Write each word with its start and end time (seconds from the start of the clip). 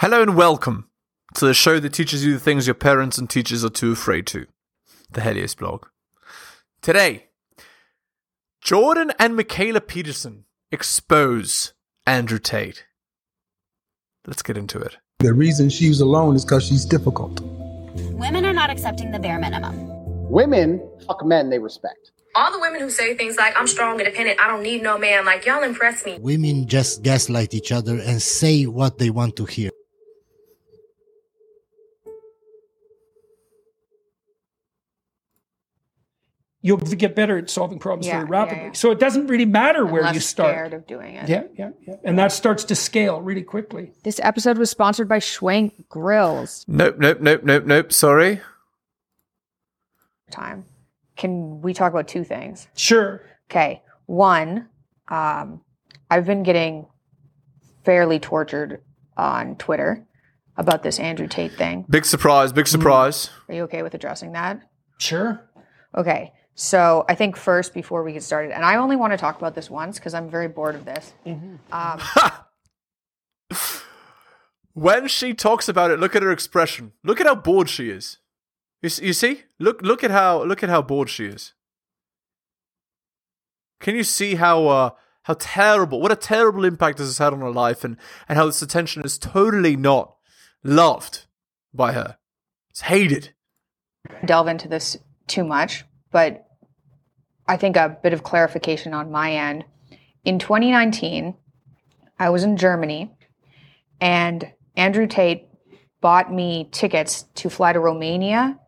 Hello 0.00 0.22
and 0.22 0.36
welcome 0.36 0.88
to 1.34 1.44
the 1.44 1.52
show 1.52 1.80
that 1.80 1.92
teaches 1.92 2.24
you 2.24 2.32
the 2.32 2.38
things 2.38 2.68
your 2.68 2.74
parents 2.74 3.18
and 3.18 3.28
teachers 3.28 3.64
are 3.64 3.68
too 3.68 3.90
afraid 3.90 4.28
to. 4.28 4.46
The 5.10 5.22
Helios 5.22 5.56
blog. 5.56 5.86
Today, 6.82 7.30
Jordan 8.62 9.10
and 9.18 9.36
Mikhaila 9.36 9.84
Peterson 9.84 10.44
expose 10.70 11.72
Andrew 12.06 12.38
Tate. 12.38 12.84
Let's 14.24 14.40
get 14.40 14.56
into 14.56 14.78
it. 14.78 14.98
The 15.18 15.34
reason 15.34 15.68
she's 15.68 16.00
alone 16.00 16.36
is 16.36 16.44
because 16.44 16.64
she's 16.64 16.84
difficult. 16.84 17.40
Women 17.40 18.44
are 18.44 18.52
not 18.52 18.70
accepting 18.70 19.10
the 19.10 19.18
bare 19.18 19.40
minimum. 19.40 19.74
Women 20.30 20.80
fuck 21.08 21.24
men 21.26 21.50
they 21.50 21.58
respect. 21.58 22.12
All 22.36 22.52
the 22.52 22.60
women 22.60 22.80
who 22.80 22.90
say 22.90 23.16
things 23.16 23.36
like, 23.36 23.52
I'm 23.58 23.66
strong, 23.66 23.98
independent, 23.98 24.40
I 24.40 24.46
don't 24.46 24.62
need 24.62 24.80
no 24.80 24.96
man, 24.96 25.24
like, 25.24 25.44
y'all 25.44 25.64
impress 25.64 26.04
me. 26.04 26.20
Women 26.20 26.68
just 26.68 27.02
gaslight 27.02 27.52
each 27.52 27.72
other 27.72 27.98
and 27.98 28.22
say 28.22 28.64
what 28.64 28.98
they 28.98 29.10
want 29.10 29.34
to 29.36 29.44
hear. 29.44 29.72
You'll 36.60 36.76
get 36.78 37.14
better 37.14 37.38
at 37.38 37.48
solving 37.48 37.78
problems 37.78 38.06
Yeah, 38.06 38.18
very 38.18 38.24
rapidly. 38.26 38.64
yeah. 38.66 38.72
So 38.72 38.90
it 38.90 38.98
doesn't 38.98 39.28
really 39.28 39.44
matter 39.44 39.86
where 39.86 40.02
less 40.02 40.14
you 40.14 40.20
start. 40.20 40.54
scared 40.54 40.74
of 40.74 40.86
doing 40.86 41.14
it. 41.14 41.28
Yeah, 41.28 41.44
yeah, 41.56 41.70
yeah. 41.86 41.94
And 42.04 42.18
that 42.18 42.32
starts 42.32 42.64
to 42.64 42.74
scale 42.74 43.20
really 43.20 43.42
quickly. 43.42 43.92
This 44.02 44.20
episode 44.22 44.58
was 44.58 44.70
sponsored 44.70 45.08
by 45.08 45.18
Schwank 45.20 45.88
Grills. 45.88 46.64
Nope, 46.66 46.96
nope, 46.98 47.20
nope, 47.20 47.44
nope, 47.44 47.64
nope. 47.64 47.92
Sorry. 47.92 48.40
Time. 50.30 50.64
Can 51.16 51.60
we 51.62 51.72
talk 51.74 51.92
about 51.92 52.08
two 52.08 52.24
things? 52.24 52.68
Sure. 52.74 53.22
Okay. 53.50 53.82
One, 54.06 54.68
um, 55.08 55.62
I've 56.10 56.26
been 56.26 56.42
getting 56.42 56.86
fairly 57.84 58.18
tortured 58.18 58.82
on 59.16 59.56
Twitter 59.56 60.06
about 60.56 60.82
this 60.82 60.98
Andrew 60.98 61.26
Tate 61.28 61.52
thing. 61.52 61.86
Big 61.88 62.04
surprise, 62.04 62.52
big 62.52 62.66
surprise. 62.66 63.30
Are 63.48 63.54
you 63.54 63.62
okay 63.64 63.82
with 63.82 63.94
addressing 63.94 64.32
that? 64.32 64.60
Sure. 64.98 65.40
Okay. 65.96 66.32
So 66.60 67.04
I 67.08 67.14
think 67.14 67.36
first, 67.36 67.72
before 67.72 68.02
we 68.02 68.12
get 68.12 68.24
started, 68.24 68.50
and 68.50 68.64
I 68.64 68.74
only 68.76 68.96
want 68.96 69.12
to 69.12 69.16
talk 69.16 69.38
about 69.38 69.54
this 69.54 69.70
once 69.70 69.96
because 69.96 70.12
I'm 70.12 70.28
very 70.28 70.48
bored 70.48 70.74
of 70.74 70.84
this. 70.84 71.14
Um, 71.70 72.00
When 74.78 75.08
she 75.08 75.34
talks 75.34 75.68
about 75.68 75.90
it, 75.90 75.98
look 75.98 76.14
at 76.14 76.22
her 76.22 76.30
expression. 76.30 76.92
Look 77.02 77.20
at 77.20 77.26
how 77.26 77.34
bored 77.34 77.68
she 77.68 77.90
is. 77.90 78.18
You, 78.80 78.90
you 79.02 79.12
see? 79.12 79.42
Look 79.58 79.82
look 79.82 80.04
at 80.04 80.12
how 80.12 80.44
look 80.44 80.62
at 80.62 80.68
how 80.68 80.82
bored 80.82 81.10
she 81.10 81.26
is. 81.26 81.52
Can 83.80 83.96
you 83.96 84.04
see 84.04 84.36
how 84.36 84.66
uh 84.66 84.90
how 85.22 85.34
terrible 85.38 86.00
what 86.00 86.12
a 86.12 86.16
terrible 86.16 86.64
impact 86.64 86.98
this 86.98 87.08
has 87.08 87.18
had 87.18 87.32
on 87.32 87.40
her 87.40 87.50
life 87.50 87.82
and 87.82 87.96
and 88.28 88.36
how 88.36 88.46
this 88.46 88.62
attention 88.62 89.04
is 89.04 89.18
totally 89.18 89.76
not 89.76 90.14
loved 90.62 91.26
by 91.72 91.92
her. 91.92 92.18
It's 92.70 92.82
hated. 92.82 93.34
delve 94.24 94.48
into 94.48 94.68
this 94.68 94.96
too 95.26 95.44
much, 95.44 95.84
but 96.10 96.47
I 97.48 97.56
think 97.56 97.76
a 97.76 97.98
bit 98.02 98.12
of 98.12 98.22
clarification 98.22 98.92
on 98.92 99.10
my 99.10 99.32
end. 99.32 99.64
In 100.24 100.38
2019, 100.38 101.34
I 102.18 102.30
was 102.30 102.44
in 102.44 102.56
Germany 102.56 103.10
and 104.00 104.52
Andrew 104.76 105.06
Tate 105.06 105.48
bought 106.00 106.32
me 106.32 106.68
tickets 106.70 107.24
to 107.34 107.48
fly 107.48 107.72
to 107.72 107.80
Romania 107.80 108.58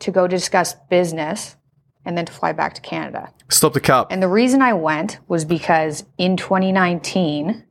to 0.00 0.10
go 0.10 0.28
discuss 0.28 0.74
business 0.90 1.56
and 2.04 2.16
then 2.16 2.26
to 2.26 2.32
fly 2.32 2.52
back 2.52 2.74
to 2.74 2.80
Canada. 2.80 3.32
Stop 3.48 3.72
the 3.72 3.80
cap. 3.80 4.08
And 4.10 4.22
the 4.22 4.28
reason 4.28 4.62
I 4.62 4.74
went 4.74 5.18
was 5.26 5.44
because 5.44 6.04
in 6.16 6.36
2019, 6.36 7.64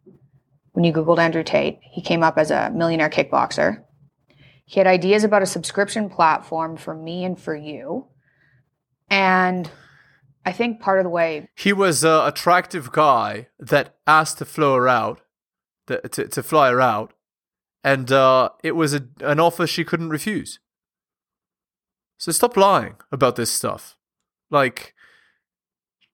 when 0.73 0.83
you 0.83 0.91
Googled 0.91 1.19
Andrew 1.19 1.43
Tate, 1.43 1.79
he 1.81 2.01
came 2.01 2.23
up 2.23 2.37
as 2.37 2.51
a 2.51 2.71
millionaire 2.71 3.09
kickboxer. 3.09 3.83
He 4.65 4.79
had 4.79 4.87
ideas 4.87 5.23
about 5.23 5.41
a 5.41 5.45
subscription 5.45 6.09
platform 6.09 6.77
for 6.77 6.93
me 6.93 7.23
and 7.23 7.39
for 7.39 7.55
you. 7.55 8.07
And 9.09 9.69
I 10.47 10.53
think 10.53 10.79
part 10.79 10.99
of 10.99 11.03
the 11.03 11.09
way, 11.09 11.49
He 11.55 11.73
was 11.73 12.05
an 12.05 12.25
attractive 12.25 12.93
guy 12.93 13.47
that 13.59 13.95
asked 14.07 14.37
to 14.37 14.45
fly 14.45 14.75
her 14.75 14.87
out, 14.87 15.19
to, 15.87 15.99
to, 16.07 16.27
to 16.29 16.41
fly 16.41 16.69
her 16.69 16.79
out, 16.79 17.11
and 17.83 18.09
uh, 18.09 18.51
it 18.63 18.71
was 18.71 18.93
a, 18.93 19.07
an 19.19 19.41
offer 19.41 19.67
she 19.67 19.83
couldn't 19.83 20.07
refuse. 20.09 20.59
So 22.17 22.31
stop 22.31 22.55
lying 22.55 22.95
about 23.11 23.35
this 23.35 23.51
stuff. 23.51 23.97
Like, 24.49 24.93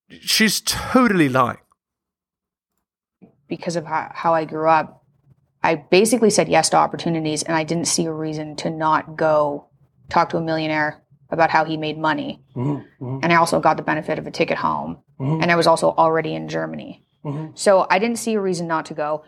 she's 0.10 0.60
totally 0.62 1.30
lying. 1.30 1.60
because 3.48 3.76
of 3.76 3.86
how, 3.86 4.10
how 4.14 4.34
I 4.34 4.46
grew 4.46 4.68
up, 4.68 5.04
I 5.62 5.76
basically 5.76 6.32
said 6.32 6.50
yes 6.50 6.70
to 6.70 6.78
opportunities 6.78 7.44
and 7.44 7.56
I 7.56 7.64
didn't 7.64 7.86
see 7.86 8.06
a 8.06 8.12
reason 8.12 8.56
to 8.58 8.72
not 8.72 9.16
go 9.16 9.68
talk 10.10 10.30
to 10.30 10.38
a 10.38 10.42
millionaire 10.42 11.03
about 11.34 11.50
how 11.50 11.66
he 11.66 11.76
made 11.76 11.98
money. 11.98 12.42
Mm-hmm. 12.56 13.20
And 13.22 13.34
I 13.34 13.36
also 13.36 13.60
got 13.60 13.76
the 13.78 13.84
benefit 13.84 14.20
of 14.20 14.28
a 14.28 14.32
ticket 14.32 14.58
home. 14.58 15.00
Mm-hmm. 15.20 15.42
And 15.42 15.52
I 15.52 15.56
was 15.56 15.68
also 15.68 15.90
already 15.90 16.34
in 16.34 16.48
Germany. 16.48 17.06
Mm-hmm. 17.26 17.56
So 17.56 17.86
I 17.90 18.00
didn't 18.00 18.18
see 18.18 18.36
a 18.36 18.40
reason 18.40 18.68
not 18.68 18.86
to 18.88 18.94
go. 18.94 19.26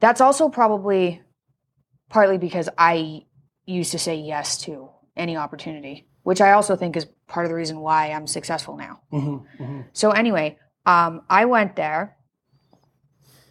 That's 0.00 0.20
also 0.20 0.48
probably 0.48 1.22
partly 2.08 2.38
because 2.38 2.68
I 2.76 3.22
used 3.64 3.92
to 3.92 3.98
say 3.98 4.16
yes 4.16 4.58
to 4.62 4.90
any 5.16 5.36
opportunity, 5.36 6.08
which 6.24 6.40
I 6.40 6.52
also 6.52 6.74
think 6.74 6.96
is 6.96 7.06
part 7.28 7.46
of 7.46 7.50
the 7.50 7.56
reason 7.56 7.78
why 7.78 8.10
I'm 8.10 8.26
successful 8.26 8.76
now. 8.76 9.00
So 9.92 10.10
anyway, 10.10 10.58
um, 10.86 11.22
I 11.30 11.44
went 11.44 11.76
there. 11.76 12.16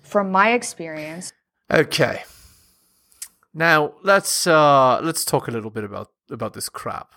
From 0.02 0.30
my 0.30 0.52
experience, 0.52 1.32
Okay. 1.72 2.24
Now 3.54 3.94
let's 4.04 4.46
uh 4.46 5.00
let's 5.02 5.24
talk 5.24 5.48
a 5.48 5.52
little 5.52 5.70
bit 5.70 5.84
about 5.84 6.10
about 6.30 6.54
this 6.54 6.70
crap. 6.70 7.14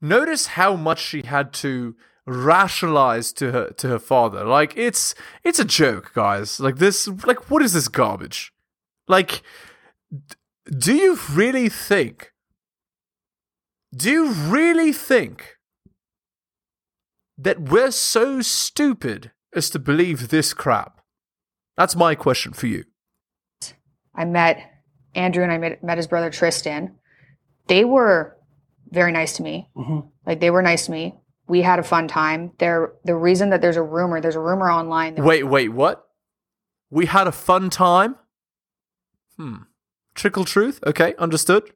Notice 0.00 0.48
how 0.48 0.76
much 0.76 1.00
she 1.00 1.22
had 1.22 1.52
to 1.54 1.94
rationalize 2.26 3.32
to 3.34 3.52
her 3.52 3.70
to 3.72 3.88
her 3.88 3.98
father. 3.98 4.44
Like 4.44 4.76
it's 4.76 5.14
it's 5.44 5.58
a 5.58 5.64
joke, 5.64 6.12
guys. 6.14 6.60
Like 6.60 6.76
this 6.76 7.08
like 7.26 7.50
what 7.50 7.62
is 7.62 7.72
this 7.72 7.88
garbage? 7.88 8.52
Like 9.08 9.42
do 10.66 10.94
you 10.94 11.18
really 11.32 11.68
think 11.68 12.32
do 13.94 14.10
you 14.10 14.32
really 14.32 14.92
think 14.92 15.56
that 17.36 17.60
we're 17.60 17.90
so 17.90 18.40
stupid 18.40 19.32
as 19.54 19.68
to 19.70 19.78
believe 19.78 20.28
this 20.28 20.54
crap? 20.54 21.00
That's 21.76 21.96
my 21.96 22.14
question 22.14 22.52
for 22.52 22.66
you. 22.66 22.84
I 24.14 24.24
met 24.24 24.60
Andrew 25.14 25.42
and 25.42 25.50
I 25.50 25.58
met, 25.58 25.82
met 25.82 25.96
his 25.96 26.06
brother 26.06 26.30
Tristan. 26.30 26.94
They 27.66 27.84
were 27.84 28.36
very 28.90 29.12
nice 29.12 29.36
to 29.36 29.42
me. 29.42 29.68
Like 30.26 30.40
they 30.40 30.50
were 30.50 30.62
nice 30.62 30.86
to 30.86 30.92
me. 30.92 31.14
We 31.48 31.62
had 31.62 31.78
a 31.78 31.82
fun 31.82 32.06
time. 32.08 32.52
There, 32.58 32.92
the 33.04 33.14
reason 33.16 33.50
that 33.50 33.60
there's 33.60 33.76
a 33.76 33.82
rumor, 33.82 34.20
there's 34.20 34.36
a 34.36 34.40
rumor 34.40 34.70
online. 34.70 35.16
That 35.16 35.24
Wait, 35.24 35.42
wait, 35.44 35.68
what? 35.70 36.06
We 36.90 37.06
had 37.06 37.26
a 37.26 37.32
fun 37.32 37.70
time? 37.70 38.16
Hmm. 39.36 39.56
Trickle 40.14 40.44
truth? 40.44 40.80
Okay, 40.86 41.14
understood. 41.18 41.72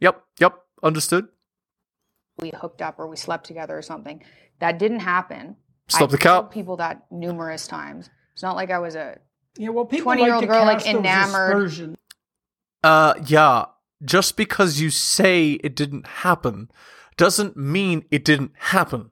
Yep, 0.00 0.22
yep, 0.38 0.58
understood. 0.82 1.28
we 2.40 2.50
hooked 2.50 2.82
up 2.82 2.98
or 2.98 3.08
we 3.08 3.16
slept 3.16 3.46
together 3.46 3.76
or 3.76 3.82
something. 3.82 4.22
That 4.60 4.78
didn't 4.78 5.00
happen. 5.00 5.56
Stop 5.88 6.02
I've 6.02 6.10
the 6.12 6.18
told 6.18 6.44
cap. 6.46 6.50
people 6.52 6.76
that 6.76 7.06
numerous 7.10 7.66
times. 7.66 8.10
It's 8.34 8.42
not 8.42 8.54
like 8.54 8.70
I 8.70 8.78
was 8.78 8.94
a 8.94 9.18
Yeah, 9.56 9.70
well, 9.70 9.86
people 9.86 10.12
20-year-old 10.12 10.42
like 10.44 10.48
to 10.48 10.54
girl, 10.54 10.64
like, 10.64 10.78
cast 10.78 10.86
those 10.86 10.94
enamored. 10.96 11.56
aspersions. 11.56 11.96
Uh, 12.84 13.14
yeah, 13.26 13.64
just 14.04 14.36
because 14.36 14.80
you 14.80 14.90
say 14.90 15.52
it 15.64 15.74
didn't 15.74 16.06
happen 16.06 16.70
doesn't 17.16 17.56
mean 17.56 18.04
it 18.10 18.24
didn't 18.24 18.52
happen. 18.56 19.10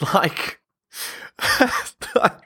Like, 0.14 0.60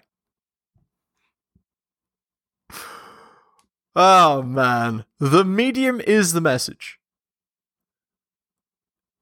oh 3.95 4.43
man, 4.43 5.05
the 5.19 5.45
medium 5.45 6.01
is 6.01 6.33
the 6.33 6.41
message. 6.41 6.99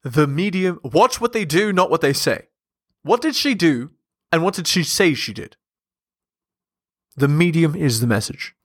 The 0.03 0.27
medium, 0.27 0.79
watch 0.81 1.19
what 1.19 1.33
they 1.33 1.43
do, 1.43 1.73
not 1.73 1.91
what 1.91 1.99
they 1.99 2.13
say. 2.13 2.47
What 3.03 3.21
did 3.21 3.35
she 3.35 3.53
do, 3.53 3.91
and 4.31 4.43
what 4.43 4.53
did 4.53 4.65
she 4.67 4.83
say 4.83 5.13
she 5.13 5.33
did? 5.33 5.57
The 7.17 7.27
medium 7.27 7.75
is 7.75 7.99
the 7.99 8.07
message. 8.07 8.55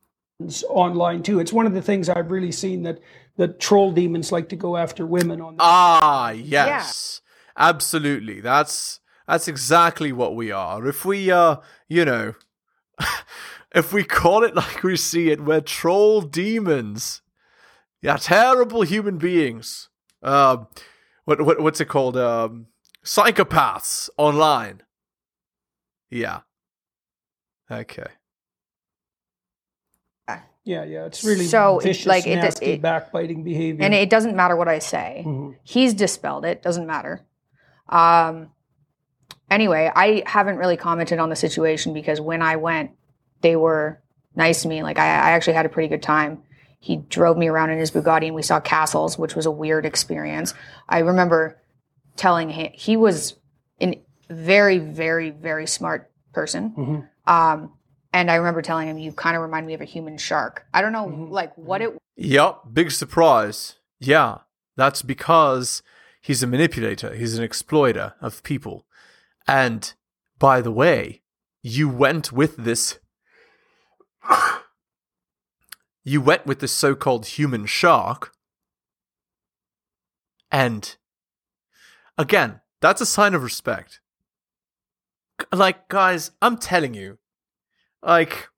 online 0.68 1.22
too. 1.24 1.40
It's 1.40 1.52
one 1.52 1.66
of 1.66 1.74
the 1.74 1.82
things 1.82 2.08
I've 2.08 2.30
really 2.30 2.52
seen 2.52 2.84
that 2.84 3.00
that 3.36 3.60
troll 3.60 3.92
demons 3.92 4.32
like 4.32 4.48
to 4.50 4.56
go 4.56 4.76
after 4.76 5.06
women 5.06 5.40
on. 5.40 5.56
The- 5.56 5.62
Ah, 5.62 6.30
yes. 6.30 7.20
Absolutely. 7.56 8.40
That's 8.40 9.00
that's 9.26 9.48
exactly 9.48 10.12
what 10.12 10.36
we 10.36 10.50
are. 10.52 10.86
If 10.86 11.04
we 11.04 11.30
uh, 11.30 11.56
you 11.88 12.04
know, 12.04 12.34
if 13.74 13.92
we 13.92 14.04
call 14.04 14.42
it 14.44 14.54
like 14.54 14.82
we 14.82 14.96
see 14.96 15.30
it, 15.30 15.40
we're 15.44 15.60
troll 15.62 16.20
demons. 16.22 17.22
Yeah, 18.02 18.16
terrible 18.18 18.82
human 18.82 19.18
beings. 19.18 19.88
Um 20.22 20.68
what 21.24 21.40
what 21.42 21.60
what's 21.60 21.80
it 21.80 21.88
called? 21.88 22.16
Um 22.16 22.66
psychopaths 23.04 24.08
online. 24.18 24.82
Yeah. 26.10 26.40
Okay. 27.70 28.06
Yeah, 30.66 30.82
yeah. 30.84 31.04
It's 31.06 31.22
really 31.22 31.46
So, 31.46 31.78
vicious, 31.78 32.06
like, 32.06 32.26
it- 32.26 32.34
nasty, 32.36 32.66
it- 32.66 32.82
backbiting 32.82 33.44
behavior. 33.44 33.84
and 33.84 33.94
it 33.94 34.10
doesn't 34.10 34.34
matter 34.34 34.56
what 34.56 34.66
I 34.66 34.80
say. 34.80 35.22
Mhm. 35.24 35.54
He's 35.62 35.94
dispelled 35.94 36.44
it. 36.44 36.60
Doesn't 36.62 36.86
matter. 36.86 37.24
Um. 37.88 38.50
Anyway, 39.48 39.90
I 39.94 40.24
haven't 40.26 40.56
really 40.56 40.76
commented 40.76 41.20
on 41.20 41.28
the 41.30 41.36
situation 41.36 41.94
because 41.94 42.20
when 42.20 42.42
I 42.42 42.56
went, 42.56 42.90
they 43.42 43.54
were 43.54 44.00
nice 44.34 44.62
to 44.62 44.68
me. 44.68 44.82
Like 44.82 44.98
I, 44.98 45.04
I 45.06 45.30
actually 45.30 45.52
had 45.54 45.66
a 45.66 45.68
pretty 45.68 45.88
good 45.88 46.02
time. 46.02 46.42
He 46.80 46.96
drove 46.96 47.36
me 47.38 47.46
around 47.46 47.70
in 47.70 47.78
his 47.78 47.92
Bugatti, 47.92 48.26
and 48.26 48.34
we 48.34 48.42
saw 48.42 48.58
castles, 48.58 49.16
which 49.16 49.36
was 49.36 49.46
a 49.46 49.50
weird 49.52 49.86
experience. 49.86 50.52
I 50.88 50.98
remember 50.98 51.58
telling 52.16 52.48
him 52.50 52.70
he 52.74 52.96
was 52.96 53.34
a 53.80 54.02
very, 54.28 54.78
very, 54.78 55.30
very 55.30 55.66
smart 55.68 56.10
person. 56.32 56.74
Mhm. 56.76 57.08
Um, 57.32 57.72
and 58.16 58.30
I 58.30 58.36
remember 58.36 58.62
telling 58.62 58.88
him, 58.88 58.96
"You 58.98 59.12
kind 59.12 59.36
of 59.36 59.42
remind 59.42 59.66
me 59.66 59.74
of 59.74 59.82
a 59.82 59.84
human 59.84 60.16
shark." 60.16 60.64
I 60.72 60.80
don't 60.80 60.92
know, 60.92 61.06
Mhm. 61.06 61.30
like 61.30 61.56
what 61.56 61.82
it 61.82 61.96
Yep, 62.16 62.62
big 62.72 62.90
surprise. 62.90 63.76
Yeah, 64.00 64.38
that's 64.74 65.02
because 65.02 65.82
he's 66.22 66.42
a 66.42 66.46
manipulator, 66.46 67.14
he's 67.14 67.36
an 67.36 67.44
exploiter 67.44 68.14
of 68.22 68.42
people. 68.42 68.86
And 69.46 69.92
by 70.38 70.62
the 70.62 70.72
way, 70.72 71.22
you 71.62 71.88
went 71.90 72.32
with 72.32 72.56
this. 72.56 72.98
you 76.02 76.20
went 76.22 76.46
with 76.46 76.60
this 76.60 76.72
so 76.72 76.94
called 76.94 77.26
human 77.26 77.66
shark. 77.66 78.32
And 80.50 80.96
again, 82.16 82.62
that's 82.80 83.02
a 83.02 83.06
sign 83.06 83.34
of 83.34 83.42
respect. 83.42 84.00
Like, 85.52 85.88
guys, 85.88 86.30
I'm 86.40 86.56
telling 86.56 86.94
you, 86.94 87.18
like, 88.06 88.48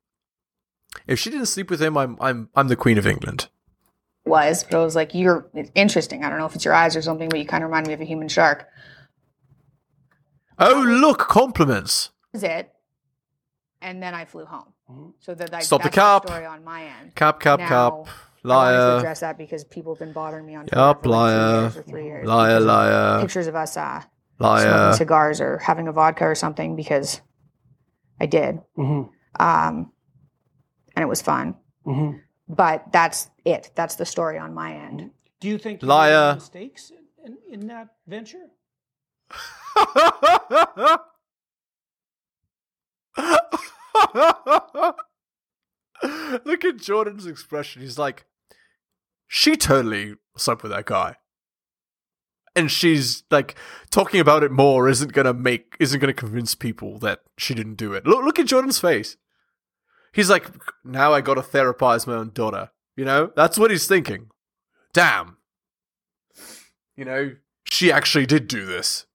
if 1.06 1.18
she 1.18 1.30
didn't 1.30 1.46
sleep 1.46 1.70
with 1.70 1.80
him, 1.82 1.96
I'm 1.96 2.16
I'm 2.20 2.48
I'm 2.54 2.68
the 2.68 2.76
queen 2.76 2.98
of 2.98 3.06
England. 3.06 3.48
was, 4.24 4.62
but 4.64 4.78
I 4.80 4.84
was 4.84 4.94
like, 4.94 5.14
"You're 5.14 5.48
it's 5.54 5.70
interesting." 5.74 6.22
I 6.24 6.28
don't 6.28 6.38
know 6.38 6.46
if 6.46 6.54
it's 6.54 6.64
your 6.64 6.74
eyes 6.74 6.94
or 6.96 7.02
something, 7.02 7.28
but 7.28 7.38
you 7.38 7.46
kind 7.46 7.64
of 7.64 7.70
remind 7.70 7.86
me 7.86 7.94
of 7.94 8.00
a 8.00 8.04
human 8.04 8.28
shark. 8.28 8.66
Oh, 10.58 10.82
look, 10.86 11.18
compliments. 11.28 12.10
Is 12.34 12.42
it? 12.42 12.70
And 13.80 14.02
then 14.02 14.12
I 14.14 14.24
flew 14.24 14.44
home. 14.44 15.14
So 15.20 15.34
that 15.34 15.52
like, 15.52 15.62
Stop 15.62 15.82
the 15.82 15.84
that's 15.84 15.94
cap. 15.94 16.26
story 16.26 16.46
on 16.46 16.64
my 16.64 16.84
end. 16.84 17.14
Cap, 17.14 17.38
cap, 17.40 17.60
Now, 17.60 17.68
cap. 17.68 17.92
I 17.94 18.04
to 18.42 18.48
Liar. 18.48 18.96
address 18.98 19.20
that 19.20 19.36
because 19.38 19.64
people 19.64 19.94
have 19.94 20.00
been 20.00 20.12
bothering 20.12 20.46
me 20.46 20.54
on 20.56 20.66
Twitter 20.66 20.80
Yup, 20.80 21.02
for 21.02 21.08
like 21.10 21.30
two 21.32 21.36
liar. 21.38 21.60
years 21.60 21.76
or 21.76 21.82
three 21.82 22.04
years. 22.06 22.26
Liar, 22.26 22.60
liar. 22.60 23.20
Pictures 23.20 23.46
of 23.46 23.54
us 23.54 23.76
uh, 23.76 24.02
Liar. 24.38 24.62
smoking 24.62 24.96
cigars 24.96 25.40
or 25.40 25.58
having 25.58 25.86
a 25.88 25.92
vodka 25.92 26.24
or 26.24 26.34
something 26.34 26.74
because 26.74 27.20
I 28.20 28.26
did, 28.26 28.60
Mhm. 28.76 29.10
Um, 29.38 29.92
and 30.96 31.02
it 31.02 31.08
was 31.08 31.22
fun. 31.22 31.54
Mhm. 31.86 32.20
But 32.48 32.92
that's 32.92 33.30
it. 33.44 33.70
That's 33.74 33.96
the 33.96 34.06
story 34.06 34.38
on 34.38 34.54
my 34.54 34.72
end. 34.74 35.10
Do 35.40 35.48
you 35.48 35.58
think 35.58 35.82
you 35.82 35.88
Liar. 35.88 36.10
made 36.10 36.26
any 36.28 36.34
mistakes 36.36 36.92
in, 37.24 37.36
in 37.50 37.66
that 37.68 37.88
venture? 38.06 38.46
Look 46.44 46.64
at 46.64 46.76
Jordan's 46.76 47.26
expression. 47.26 47.82
He's 47.82 47.98
like, 47.98 48.24
she 49.26 49.56
totally 49.56 50.14
slept 50.36 50.62
with 50.62 50.72
that 50.72 50.86
guy. 50.86 51.16
And 52.58 52.70
she's 52.70 53.22
like 53.30 53.54
talking 53.90 54.20
about 54.20 54.42
it 54.42 54.50
more 54.50 54.88
isn't 54.88 55.12
gonna 55.12 55.32
make 55.34 55.76
isn't 55.78 56.00
gonna 56.00 56.12
convince 56.12 56.54
people 56.54 56.98
that 56.98 57.20
she 57.36 57.54
didn't 57.54 57.76
do 57.76 57.92
it. 57.94 58.06
Look 58.06 58.24
look 58.24 58.38
at 58.38 58.46
Jordan's 58.46 58.78
face. 58.78 59.16
He's 60.12 60.28
like, 60.30 60.46
now 60.84 61.12
I 61.12 61.20
gotta 61.20 61.42
therapize 61.42 62.06
my 62.06 62.14
own 62.14 62.30
daughter. 62.34 62.70
You 62.96 63.04
know? 63.04 63.30
That's 63.36 63.56
what 63.58 63.70
he's 63.70 63.86
thinking. 63.86 64.30
Damn. 64.92 65.36
You 66.96 67.04
know, 67.04 67.36
she 67.64 67.92
actually 67.92 68.26
did 68.26 68.48
do 68.48 68.66
this. 68.66 69.06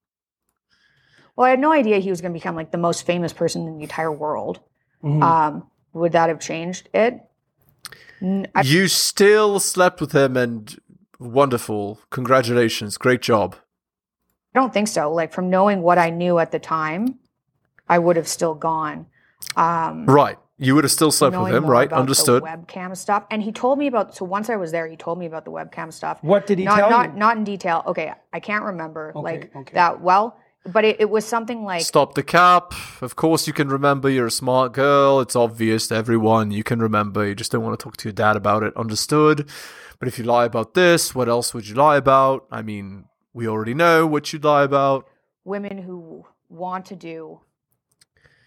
Well, 1.36 1.48
I 1.48 1.50
had 1.50 1.60
no 1.60 1.74
idea 1.74 2.00
he 2.00 2.10
was 2.10 2.22
going 2.22 2.31
to 2.31 2.40
become 2.40 2.56
like 2.56 2.72
the 2.72 2.78
most 2.78 3.06
famous 3.06 3.34
person 3.34 3.68
in 3.68 3.78
the 3.78 3.84
entire 3.84 4.12
world. 4.12 4.62
Mhm. 5.04 5.22
Um, 5.22 5.68
would 5.92 6.13
that 6.13 6.30
have 6.30 6.40
changed 6.40 6.88
it? 6.94 7.19
N- 8.22 8.48
I, 8.56 8.62
you 8.62 8.88
still 8.88 9.60
slept 9.60 10.00
with 10.00 10.13
him 10.13 10.38
and 10.38 10.80
wonderful. 11.23 11.99
Congratulations. 12.09 12.97
Great 12.97 13.21
job. 13.21 13.55
I 14.55 14.59
don't 14.59 14.73
think 14.73 14.87
so. 14.87 15.11
Like 15.11 15.33
from 15.33 15.49
knowing 15.49 15.81
what 15.81 15.97
I 15.97 16.09
knew 16.09 16.39
at 16.39 16.51
the 16.51 16.59
time, 16.59 17.19
I 17.89 17.99
would 17.99 18.15
have 18.15 18.27
still 18.27 18.53
gone. 18.53 19.07
Um, 19.55 20.05
Right. 20.05 20.37
You 20.59 20.75
would 20.75 20.83
have 20.83 20.91
still 20.91 21.11
slept 21.11 21.35
with 21.35 21.53
him, 21.53 21.65
right? 21.65 21.87
about 21.87 21.99
Understood. 21.99 22.43
The 22.43 22.47
webcam 22.47 22.95
stuff, 22.95 23.25
and 23.31 23.41
he 23.41 23.51
told 23.51 23.79
me 23.79 23.87
about. 23.87 24.15
So 24.15 24.23
once 24.23 24.49
I 24.51 24.55
was 24.55 24.71
there, 24.71 24.87
he 24.87 24.95
told 24.95 25.17
me 25.17 25.25
about 25.25 25.45
the 25.45 25.51
webcam 25.51 25.91
stuff. 25.91 26.19
What 26.21 26.45
did 26.45 26.59
he 26.59 26.63
not, 26.65 26.77
tell 26.77 26.89
not, 26.91 27.13
you? 27.13 27.19
Not 27.19 27.37
in 27.37 27.43
detail. 27.43 27.83
Okay, 27.87 28.13
I 28.31 28.39
can't 28.39 28.63
remember 28.63 29.11
Okay, 29.15 29.23
like 29.23 29.55
okay. 29.55 29.73
that 29.73 29.99
well, 30.01 30.37
but 30.65 30.85
it, 30.85 31.01
it 31.01 31.09
was 31.09 31.25
something 31.25 31.63
like 31.63 31.81
Stop 31.81 32.13
the 32.13 32.23
cap. 32.23 32.73
Of 33.01 33.15
course, 33.15 33.47
you 33.47 33.51
can 33.51 33.67
remember. 33.67 34.09
You're 34.09 34.27
a 34.27 34.31
smart 34.31 34.73
girl. 34.73 35.19
It's 35.19 35.35
obvious 35.35 35.87
to 35.87 35.95
everyone. 35.95 36.51
You 36.51 36.63
can 36.63 36.79
remember. 36.79 37.27
You 37.27 37.33
just 37.35 37.51
don't 37.51 37.63
want 37.63 37.77
to 37.77 37.83
talk 37.83 37.97
to 37.97 38.07
your 38.07 38.13
dad 38.13 38.35
about 38.35 38.61
it. 38.61 38.77
Understood. 38.77 39.49
But 40.00 40.07
if 40.07 40.18
you 40.18 40.24
lie 40.25 40.45
about 40.45 40.74
this, 40.74 41.13
what 41.16 41.30
else 41.30 41.54
would 41.54 41.68
you 41.68 41.75
lie 41.75 41.98
about? 41.98 42.45
I 42.51 42.62
mean, 42.62 43.06
we 43.34 43.48
already 43.48 43.74
know 43.74 44.06
what 44.07 44.31
you'd 44.34 44.44
lie 44.44 44.63
about. 44.63 45.07
women 45.45 45.78
who 45.78 46.25
want 46.50 46.86
to 46.86 46.95
do 46.95 47.42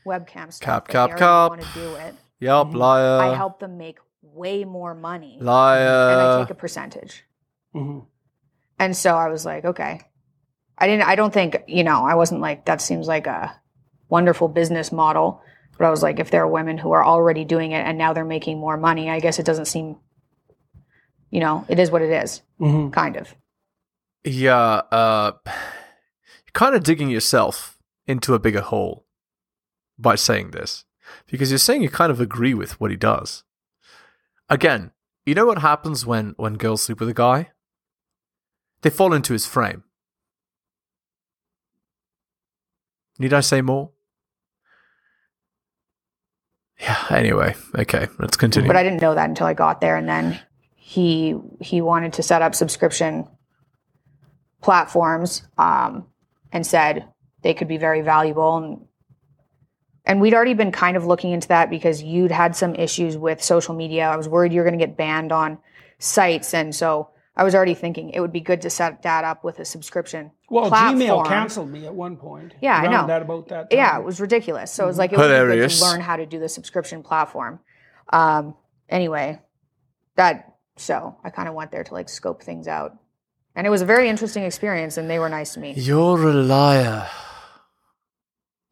webcam 0.07 0.53
stuff. 0.53 0.61
Cap, 0.61 0.85
but 0.87 0.93
cap, 0.93 1.19
cap. 1.19 1.51
Want 1.51 1.63
to 1.63 1.69
do 1.75 1.95
it. 1.97 2.15
Yup, 2.41 2.75
liar. 2.75 3.21
I 3.21 3.35
help 3.35 3.59
them 3.61 3.77
make 3.79 3.99
way 4.23 4.65
more 4.65 4.95
money, 4.95 5.39
Liar. 5.41 5.79
and 6.11 6.21
I 6.21 6.41
take 6.43 6.51
a 6.51 6.55
percentage. 6.55 7.25
Mhm. 7.75 8.07
And 8.79 8.97
so 8.97 9.15
I 9.15 9.29
was 9.29 9.45
like, 9.45 9.65
okay. 9.65 10.01
I 10.79 10.87
didn't 10.87 11.07
I 11.09 11.15
don't 11.15 11.33
think, 11.33 11.57
you 11.67 11.85
know, 11.85 12.05
I 12.05 12.15
wasn't 12.15 12.41
like 12.43 12.67
that 12.67 12.81
seems 12.83 13.07
like 13.09 13.27
a 13.27 13.59
wonderful 14.09 14.49
business 14.49 14.93
model. 14.93 15.41
But 15.79 15.87
I 15.87 15.91
was 15.91 16.03
like, 16.03 16.19
if 16.19 16.31
there 16.31 16.43
are 16.43 16.49
women 16.49 16.79
who 16.79 16.93
are 16.93 17.05
already 17.05 17.45
doing 17.45 17.73
it 17.73 17.85
and 17.87 17.99
now 17.99 18.13
they're 18.13 18.25
making 18.25 18.59
more 18.59 18.77
money, 18.77 19.11
I 19.11 19.21
guess 19.21 19.39
it 19.39 19.45
doesn't 19.47 19.67
seem 19.67 19.97
you 21.31 21.41
know, 21.41 21.65
it 21.69 21.79
is 21.79 21.91
what 21.91 22.03
it 22.03 22.11
is, 22.11 22.43
Mhm. 22.61 22.93
kind 22.93 23.17
of. 23.17 23.35
yeah, 24.25 24.83
uh, 24.91 25.33
you're 25.47 26.53
kind 26.53 26.75
of 26.75 26.83
digging 26.83 27.09
yourself 27.11 27.79
into 28.07 28.35
a 28.35 28.39
bigger 28.39 28.61
hole 28.61 29.07
by 29.99 30.15
saying 30.15 30.51
this 30.51 30.85
because 31.27 31.51
you're 31.51 31.59
saying 31.59 31.83
you 31.83 31.89
kind 31.89 32.11
of 32.13 32.21
agree 32.21 32.55
with 32.55 32.81
what 32.81 32.91
he 32.91 32.97
does. 32.97 33.45
Again, 34.49 34.93
you 35.25 35.35
know 35.35 35.47
what 35.47 35.59
happens 35.59 36.05
when 36.07 36.35
when 36.37 36.55
girls 36.55 36.83
sleep 36.83 37.01
with 37.01 37.09
a 37.09 37.15
guy? 37.15 37.51
They 38.83 38.91
fall 38.91 39.13
into 39.13 39.33
his 39.33 39.47
frame. 39.47 39.83
Need 43.19 43.33
I 43.33 43.41
say 43.41 43.63
more? 43.63 43.91
Yeah, 46.79 47.07
anyway, 47.11 47.55
okay, 47.75 48.07
let's 48.19 48.37
continue. 48.37 48.69
But 48.69 48.77
I 48.77 48.83
didn't 48.83 49.01
know 49.01 49.15
that 49.15 49.29
until 49.29 49.47
I 49.47 49.55
got 49.55 49.81
there 49.81 49.97
and 49.97 50.07
then 50.09 50.39
he 50.89 51.37
he 51.61 51.81
wanted 51.81 52.13
to 52.13 52.23
set 52.23 52.43
up 52.43 52.55
subscription 52.55 53.27
platforms 54.63 55.43
um, 55.59 56.07
and 56.53 56.65
said 56.65 57.09
they 57.43 57.55
could 57.55 57.67
be 57.67 57.77
very 57.77 58.03
valuable 58.03 58.57
and 58.57 58.87
and 60.05 60.21
we'd 60.21 60.33
already 60.33 60.55
been 60.55 60.71
kind 60.71 60.97
of 60.97 61.05
looking 61.05 61.33
into 61.33 61.49
that 61.49 61.71
because 61.71 62.05
you'd 62.05 62.31
had 62.31 62.55
some 62.55 62.77
issues 62.77 63.17
with 63.17 63.43
social 63.43 63.75
media. 63.75 64.09
I 64.09 64.17
was 64.17 64.29
worried 64.29 64.53
you 64.53 64.61
were 64.61 64.65
going 64.65 64.79
to 64.79 64.87
get 64.87 64.97
banned 64.97 65.33
on 65.33 65.59
sites 65.99 66.55
and 66.55 66.73
so 66.73 67.11
I 67.35 67.43
was 67.43 67.57
already 67.57 67.75
thinking 67.75 68.11
it 68.11 68.21
would 68.21 68.33
be 68.33 68.41
good 68.41 68.61
to 68.63 68.71
set 68.71 69.03
that 69.03 69.25
up 69.25 69.43
with 69.43 69.59
a 69.59 69.65
subscription 69.65 70.31
Well, 70.49 70.69
platform. 70.69 71.01
Gmail 71.01 71.27
canceled 71.27 71.69
me 71.69 71.85
at 71.85 71.95
one 71.95 72.17
point. 72.17 72.55
Yeah, 72.61 72.77
I 72.77 72.85
Around 72.85 72.93
know. 72.93 73.07
That 73.09 73.23
about 73.23 73.49
that. 73.49 73.71
Time. 73.71 73.77
Yeah, 73.77 73.99
it 73.99 74.05
was 74.05 74.21
ridiculous. 74.21 74.71
So 74.71 74.85
it 74.85 74.87
was 74.87 74.99
like 74.99 75.13
it 75.13 75.19
would 75.19 75.51
be 75.51 75.57
good 75.57 75.69
to 75.69 75.85
learn 75.85 76.01
how 76.01 76.15
to 76.15 76.27
do 76.27 76.39
the 76.39 76.49
subscription 76.49 77.03
platform. 77.03 77.59
Um, 78.13 78.55
anyway, 78.89 79.41
that 80.15 80.56
so 80.77 81.17
I 81.25 81.31
kind 81.31 81.49
of 81.49 81.55
went 81.55 81.71
there 81.71 81.85
to 81.85 81.95
like 81.95 82.09
scope 82.09 82.43
things 82.43 82.69
out, 82.69 82.97
and 83.55 83.67
it 83.67 83.71
was 83.71 83.83
a 83.83 83.87
very 83.87 84.09
interesting 84.09 84.45
experience, 84.45 84.97
and 84.97 85.11
they 85.11 85.19
were 85.19 85.29
nice 85.29 85.55
to 85.55 85.61
me. 85.61 85.75
You're 85.77 86.29
a 86.29 86.33
liar. 86.33 87.09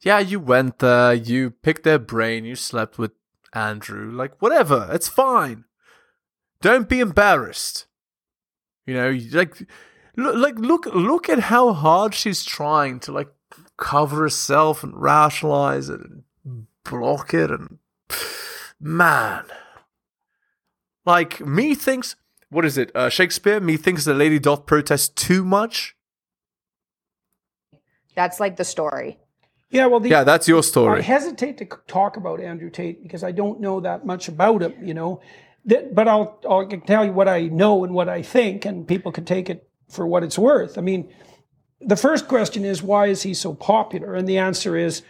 Yeah, 0.00 0.18
you 0.18 0.38
went 0.38 0.80
there, 0.80 1.14
you 1.14 1.50
picked 1.50 1.84
their 1.84 1.98
brain, 1.98 2.44
you 2.44 2.56
slept 2.56 2.98
with 2.98 3.12
Andrew. 3.54 4.10
Like, 4.10 4.40
whatever, 4.42 4.88
it's 4.92 5.08
fine. 5.08 5.64
Don't 6.60 6.90
be 6.90 7.00
embarrassed. 7.00 7.86
You 8.86 8.94
know, 8.94 9.18
like, 9.32 9.56
look, 10.16 10.36
like 10.36 10.58
look, 10.58 10.86
look 10.86 11.30
at 11.30 11.38
how 11.38 11.72
hard 11.72 12.14
she's 12.14 12.44
trying 12.44 13.00
to 13.00 13.12
like 13.12 13.28
cover 13.78 14.20
herself 14.22 14.82
and 14.82 14.94
rationalize 14.94 15.88
it 15.88 16.00
and 16.00 16.66
block 16.84 17.32
it, 17.32 17.50
and 17.50 17.78
man, 18.78 19.44
like 21.04 21.44
me 21.44 21.74
thinks. 21.74 22.16
What 22.50 22.64
is 22.64 22.78
it? 22.78 22.94
Uh, 22.94 23.08
Shakespeare. 23.08 23.60
Me 23.60 23.76
thinks 23.76 24.04
the 24.04 24.14
lady 24.14 24.38
doth 24.38 24.66
protest 24.66 25.16
too 25.16 25.44
much. 25.44 25.96
That's 28.14 28.38
like 28.38 28.56
the 28.56 28.64
story. 28.64 29.18
Yeah, 29.70 29.86
well, 29.86 29.98
the, 29.98 30.08
Yeah, 30.08 30.22
that's 30.22 30.46
your 30.46 30.62
story. 30.62 31.00
I 31.00 31.02
hesitate 31.02 31.58
to 31.58 31.66
talk 31.88 32.16
about 32.16 32.40
Andrew 32.40 32.70
Tate 32.70 33.02
because 33.02 33.24
I 33.24 33.32
don't 33.32 33.60
know 33.60 33.80
that 33.80 34.06
much 34.06 34.28
about 34.28 34.62
him, 34.62 34.74
you 34.80 34.94
know. 34.94 35.20
that, 35.64 35.94
but 35.94 36.06
I'll, 36.06 36.40
I'll 36.48 36.68
tell 36.68 37.04
you 37.04 37.12
what 37.12 37.28
I 37.28 37.48
know 37.48 37.82
and 37.82 37.92
what 37.92 38.08
I 38.08 38.22
think, 38.22 38.64
and 38.64 38.86
people 38.86 39.10
can 39.10 39.24
take 39.24 39.50
it 39.50 39.68
for 39.88 40.06
what 40.06 40.22
it's 40.22 40.38
worth. 40.38 40.78
I 40.78 40.80
mean, 40.80 41.12
the 41.80 41.96
first 41.96 42.28
question 42.28 42.64
is 42.64 42.82
why 42.82 43.06
is 43.06 43.22
he 43.22 43.34
so 43.34 43.52
popular? 43.52 44.14
And 44.14 44.28
the 44.28 44.38
answer 44.38 44.76
is, 44.76 45.02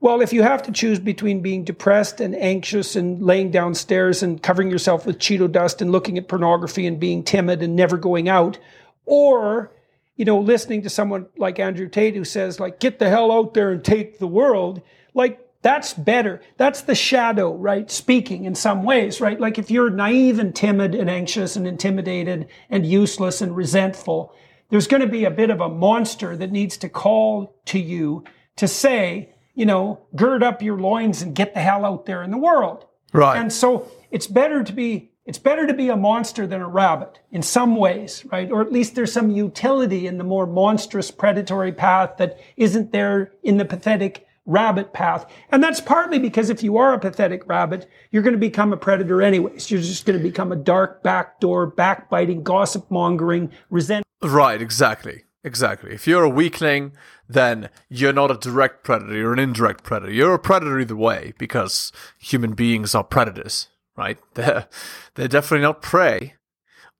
well, 0.00 0.22
if 0.22 0.32
you 0.32 0.42
have 0.42 0.62
to 0.62 0.72
choose 0.72 0.98
between 0.98 1.40
being 1.42 1.62
depressed 1.62 2.20
and 2.20 2.34
anxious 2.34 2.96
and 2.96 3.22
laying 3.22 3.50
downstairs 3.50 4.22
and 4.22 4.42
covering 4.42 4.70
yourself 4.70 5.06
with 5.06 5.18
Cheeto 5.18 5.50
dust 5.50 5.82
and 5.82 5.92
looking 5.92 6.16
at 6.16 6.28
pornography 6.28 6.86
and 6.86 6.98
being 6.98 7.22
timid 7.22 7.62
and 7.62 7.76
never 7.76 7.96
going 7.96 8.28
out, 8.28 8.58
or 9.04 9.72
you 10.16 10.26
know, 10.26 10.38
listening 10.38 10.82
to 10.82 10.90
someone 10.90 11.26
like 11.38 11.58
Andrew 11.58 11.88
Tate 11.88 12.14
who 12.14 12.24
says, 12.24 12.60
like, 12.60 12.78
get 12.78 12.98
the 12.98 13.08
hell 13.08 13.32
out 13.32 13.54
there 13.54 13.70
and 13.70 13.82
take 13.82 14.18
the 14.18 14.26
world, 14.26 14.82
like, 15.14 15.40
that's 15.62 15.94
better. 15.94 16.42
That's 16.58 16.82
the 16.82 16.94
shadow, 16.94 17.54
right? 17.54 17.90
Speaking 17.90 18.44
in 18.44 18.54
some 18.54 18.82
ways, 18.82 19.20
right? 19.20 19.40
Like 19.40 19.58
if 19.58 19.70
you're 19.70 19.90
naive 19.90 20.38
and 20.38 20.54
timid 20.54 20.94
and 20.94 21.10
anxious 21.10 21.56
and 21.56 21.66
intimidated 21.66 22.48
and 22.70 22.86
useless 22.86 23.40
and 23.40 23.54
resentful, 23.54 24.34
there's 24.70 24.86
going 24.86 25.02
to 25.02 25.08
be 25.08 25.24
a 25.24 25.30
bit 25.30 25.50
of 25.50 25.60
a 25.60 25.68
monster 25.68 26.36
that 26.36 26.52
needs 26.52 26.76
to 26.78 26.88
call 26.88 27.56
to 27.66 27.78
you 27.78 28.24
to 28.56 28.66
say, 28.68 29.34
you 29.60 29.66
know, 29.66 30.00
gird 30.16 30.42
up 30.42 30.62
your 30.62 30.80
loins 30.80 31.20
and 31.20 31.34
get 31.34 31.52
the 31.52 31.60
hell 31.60 31.84
out 31.84 32.06
there 32.06 32.22
in 32.22 32.30
the 32.30 32.38
world. 32.38 32.86
Right. 33.12 33.36
And 33.36 33.52
so 33.52 33.92
it's 34.10 34.26
better 34.26 34.64
to 34.64 34.72
be 34.72 35.10
it's 35.26 35.38
better 35.38 35.66
to 35.66 35.74
be 35.74 35.90
a 35.90 35.96
monster 35.96 36.46
than 36.46 36.62
a 36.62 36.66
rabbit 36.66 37.20
in 37.30 37.42
some 37.42 37.76
ways, 37.76 38.24
right? 38.32 38.50
Or 38.50 38.62
at 38.62 38.72
least 38.72 38.94
there's 38.94 39.12
some 39.12 39.30
utility 39.30 40.06
in 40.06 40.16
the 40.16 40.24
more 40.24 40.46
monstrous 40.46 41.10
predatory 41.10 41.72
path 41.72 42.16
that 42.16 42.38
isn't 42.56 42.90
there 42.90 43.32
in 43.42 43.58
the 43.58 43.66
pathetic 43.66 44.26
rabbit 44.46 44.94
path. 44.94 45.30
And 45.52 45.62
that's 45.62 45.80
partly 45.80 46.18
because 46.18 46.48
if 46.48 46.62
you 46.62 46.78
are 46.78 46.94
a 46.94 46.98
pathetic 46.98 47.46
rabbit, 47.46 47.86
you're 48.10 48.22
going 48.22 48.32
to 48.32 48.38
become 48.40 48.72
a 48.72 48.78
predator 48.78 49.20
anyways. 49.20 49.70
You're 49.70 49.82
just 49.82 50.06
going 50.06 50.18
to 50.18 50.24
become 50.24 50.52
a 50.52 50.56
dark 50.56 51.02
backdoor, 51.02 51.66
backbiting, 51.66 52.42
gossip 52.42 52.90
mongering, 52.90 53.52
resent. 53.68 54.04
Right, 54.22 54.60
exactly. 54.62 55.24
Exactly. 55.42 55.92
If 55.92 56.06
you're 56.06 56.24
a 56.24 56.28
weakling, 56.28 56.92
then 57.28 57.70
you're 57.88 58.12
not 58.12 58.30
a 58.30 58.34
direct 58.36 58.84
predator, 58.84 59.14
you're 59.16 59.32
an 59.32 59.38
indirect 59.38 59.84
predator. 59.84 60.12
You're 60.12 60.34
a 60.34 60.38
predator 60.38 60.78
either 60.78 60.96
way 60.96 61.32
because 61.38 61.92
human 62.18 62.52
beings 62.52 62.94
are 62.94 63.04
predators 63.04 63.68
right? 63.96 64.18
They're 64.34 64.66
they're 65.14 65.28
definitely 65.28 65.62
not 65.62 65.82
prey. 65.82 66.34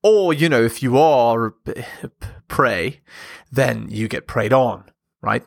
Or 0.03 0.35
you 0.35 0.49
know, 0.49 0.63
if 0.63 0.83
you 0.83 0.99
are 0.99 1.55
prey, 2.49 3.01
then 3.51 3.87
you 3.91 4.07
get 4.09 4.27
preyed 4.27 4.53
on, 4.53 4.85
right? 5.23 5.45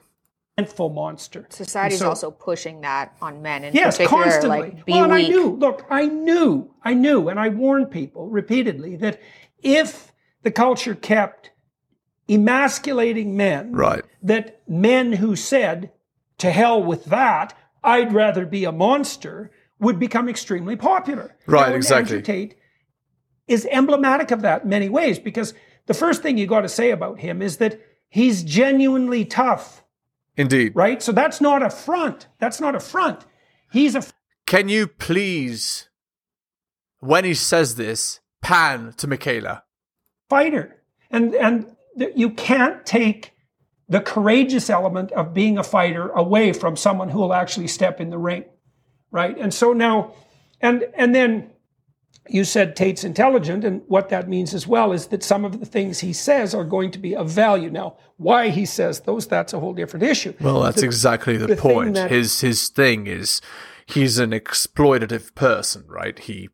Resentful 0.58 0.90
monster. 0.90 1.46
Society's 1.50 2.00
So- 2.00 2.10
also 2.10 2.32
pushing 2.32 2.82
that 2.82 3.16
on 3.22 3.42
men 3.42 3.64
in 3.64 3.74
Yes, 3.74 3.98
particular. 3.98 4.24
constantly. 4.24 4.60
Like, 4.60 4.86
be 4.86 4.92
well, 4.94 5.04
and 5.06 5.14
I 5.14 5.28
knew. 5.28 5.50
Look, 5.52 5.86
I 5.90 6.06
knew, 6.06 6.74
I 6.84 6.94
knew, 6.94 7.30
and 7.30 7.40
I 7.40 7.50
warned 7.50 7.92
people 7.92 8.28
repeatedly 8.30 8.96
that 8.98 9.20
if 9.62 10.12
the 10.44 10.52
culture 10.52 10.96
kept 10.96 11.52
emasculating 12.30 13.36
men, 13.36 13.72
Right. 13.74 14.04
that 14.22 14.62
men 14.68 15.14
who 15.14 15.36
said, 15.36 15.92
"To 16.40 16.52
hell 16.52 16.82
with 16.84 17.06
that," 17.06 17.54
I'd 17.84 18.14
rather 18.14 18.46
be 18.46 18.64
a 18.66 18.72
monster, 18.72 19.52
would 19.80 20.00
become 20.00 20.30
extremely 20.30 20.76
popular. 20.76 21.36
Right, 21.46 21.76
exactly. 21.76 22.22
Tate 22.22 22.56
is 23.48 23.68
emblematic 23.70 24.32
of 24.32 24.42
that 24.42 24.64
in 24.64 24.70
many 24.70 24.88
ways 24.88 25.20
because 25.20 25.54
the 25.88 25.94
first 25.94 26.22
thing 26.22 26.38
you 26.38 26.48
got 26.48 26.62
to 26.62 26.70
say 26.70 26.92
about 26.92 27.20
him 27.20 27.42
is 27.42 27.58
that 27.58 27.80
he's 28.08 28.44
genuinely 28.44 29.26
tough, 29.26 29.84
Indeed. 30.38 30.72
right? 30.76 31.04
So 31.04 31.12
that's 31.12 31.42
not 31.42 31.62
a 31.62 31.70
front. 31.70 32.28
That's 32.40 32.62
not 32.62 32.74
a 32.76 32.80
front. 32.80 33.26
He's 33.72 33.96
a 33.96 34.04
Can 34.46 34.70
you 34.70 34.88
please, 34.88 35.90
when 37.00 37.26
he 37.26 37.34
says 37.34 37.76
this, 37.76 38.22
pan 38.42 38.94
to 38.98 39.08
Mikhaila? 39.08 39.64
fighter. 40.30 40.82
And 41.12 41.36
and 41.36 41.76
you 41.96 42.30
can't 42.30 42.86
take 42.86 43.32
the 43.90 44.02
courageous 44.02 44.70
element 44.70 45.12
of 45.12 45.34
being 45.34 45.58
a 45.58 45.64
fighter 45.64 46.10
away 46.10 46.54
from 46.54 46.76
someone 46.76 47.10
who 47.10 47.20
will 47.20 47.34
actually 47.34 47.68
step 47.68 48.00
in 48.02 48.10
the 48.10 48.18
ring. 48.18 48.46
Right? 49.12 49.38
And 49.38 49.54
so 49.54 49.74
now 49.74 50.14
and 50.62 50.86
and 50.96 51.14
then 51.14 51.52
you 52.30 52.46
said 52.46 52.76
Tate's 52.76 53.04
intelligent, 53.04 53.66
and 53.66 53.82
what 53.88 54.10
that 54.10 54.30
means 54.30 54.54
as 54.54 54.66
well 54.66 54.94
is 54.94 55.08
that 55.08 55.24
some 55.24 55.44
of 55.44 55.60
the 55.60 55.66
things 55.66 56.00
he 56.00 56.14
says 56.14 56.56
are 56.56 56.64
going 56.64 56.90
to 56.92 57.00
be 57.00 57.16
of 57.16 57.30
value. 57.30 57.70
Now, 57.70 57.98
why 58.16 58.50
he 58.50 58.66
says 58.66 59.02
those, 59.02 59.28
that's 59.28 59.52
a 59.52 59.60
whole 59.60 59.74
different 59.74 60.04
issue. 60.04 60.34
Well, 60.40 60.62
that's 60.62 60.82
exactly 60.82 61.36
the, 61.36 61.48
the 61.48 61.56
point. 61.58 61.96
that- 61.96 62.12
his 62.12 62.40
his 62.42 62.70
thing 62.70 63.08
is 63.08 63.42
he's 63.86 64.20
an 64.20 64.32
exploitative 64.32 65.36
person, 65.36 65.84
right? 65.88 66.18
He 66.18 66.50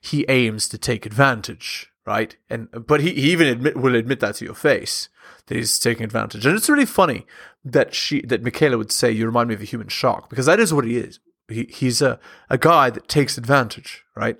he 0.00 0.24
aims 0.28 0.68
to 0.68 0.78
take 0.78 1.06
advantage, 1.06 1.90
right? 2.06 2.36
And 2.48 2.68
but 2.86 3.00
he, 3.00 3.12
he 3.14 3.32
even 3.32 3.48
admit 3.48 3.76
will 3.76 3.94
admit 3.94 4.20
that 4.20 4.36
to 4.36 4.44
your 4.44 4.54
face 4.54 5.08
that 5.46 5.56
he's 5.56 5.78
taking 5.78 6.04
advantage. 6.04 6.46
And 6.46 6.56
it's 6.56 6.68
really 6.68 6.86
funny 6.86 7.26
that 7.64 7.94
she 7.94 8.20
that 8.22 8.42
Mikhaila 8.42 8.78
would 8.78 8.92
say 8.92 9.10
you 9.10 9.26
remind 9.26 9.48
me 9.48 9.54
of 9.54 9.60
a 9.62 9.64
human 9.64 9.88
shark 9.88 10.30
because 10.30 10.46
that 10.46 10.60
is 10.60 10.72
what 10.72 10.84
he 10.84 10.96
is. 10.96 11.20
He 11.48 11.64
he's 11.70 12.00
a 12.00 12.18
a 12.48 12.58
guy 12.58 12.90
that 12.90 13.08
takes 13.08 13.36
advantage, 13.36 14.04
right? 14.14 14.38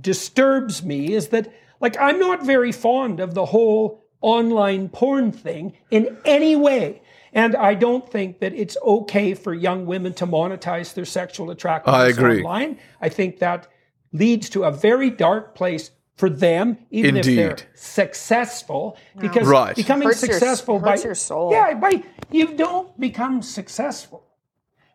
disturbs 0.00 0.82
me 0.82 1.14
is 1.14 1.28
that 1.28 1.52
like 1.80 1.96
I'm 2.00 2.18
not 2.18 2.44
very 2.44 2.72
fond 2.72 3.20
of 3.20 3.34
the 3.34 3.46
whole 3.46 4.04
online 4.20 4.88
porn 4.88 5.32
thing 5.32 5.74
in 5.90 6.16
any 6.24 6.56
way. 6.56 7.02
And 7.32 7.54
I 7.54 7.74
don't 7.74 8.10
think 8.10 8.40
that 8.40 8.54
it's 8.54 8.78
okay 8.82 9.34
for 9.34 9.52
young 9.52 9.84
women 9.84 10.14
to 10.14 10.26
monetize 10.26 10.94
their 10.94 11.04
sexual 11.04 11.50
attractiveness 11.50 12.00
I 12.00 12.08
agree. 12.08 12.38
online. 12.38 12.78
I 13.00 13.10
think 13.10 13.40
that 13.40 13.68
leads 14.12 14.48
to 14.50 14.64
a 14.64 14.70
very 14.70 15.10
dark 15.10 15.54
place 15.54 15.90
for 16.16 16.30
them, 16.30 16.78
even 16.90 17.16
if 17.16 17.26
they're 17.26 17.56
successful. 17.74 18.96
Because 19.18 19.46
Right. 19.46 19.76
becoming 19.76 20.08
Hurts 20.08 20.22
your- 20.22 20.32
successful 20.32 20.78
hurts 20.78 21.02
by 21.02 21.06
your 21.06 21.14
soul. 21.14 21.50
Yeah, 21.52 21.74
by 21.74 22.02
you 22.30 22.54
don't 22.54 22.98
become 22.98 23.42
successful 23.42 24.22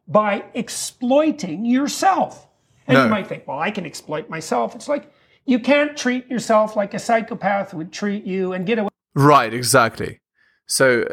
by 0.07 0.43
exploiting 0.53 1.65
yourself. 1.65 2.47
And 2.87 2.97
No. 2.97 3.03
you 3.03 3.09
might 3.09 3.27
think, 3.27 3.47
well, 3.47 3.59
I 3.59 3.69
can 3.71 3.85
exploit 3.85 4.29
myself. 4.29 4.73
It's 4.75 4.87
like 4.87 5.11
you 5.45 5.59
can't 5.59 5.95
treat 5.95 6.27
yourself 6.27 6.75
like 6.75 6.93
a 6.93 6.99
psychopath 6.99 7.73
would 7.73 7.91
treat 7.91 8.23
you 8.25 8.53
and 8.53 8.65
get 8.65 8.79
away. 8.79 8.89
Right, 9.13 9.53
exactly. 9.53 10.19
So 10.67 11.03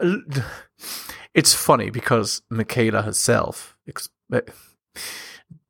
uh, 0.00 0.16
it's 1.34 1.52
funny 1.54 1.90
because 1.90 2.42
Mikhaila 2.50 3.04
herself 3.04 3.76
ex- 3.86 4.08
uh, 4.32 4.40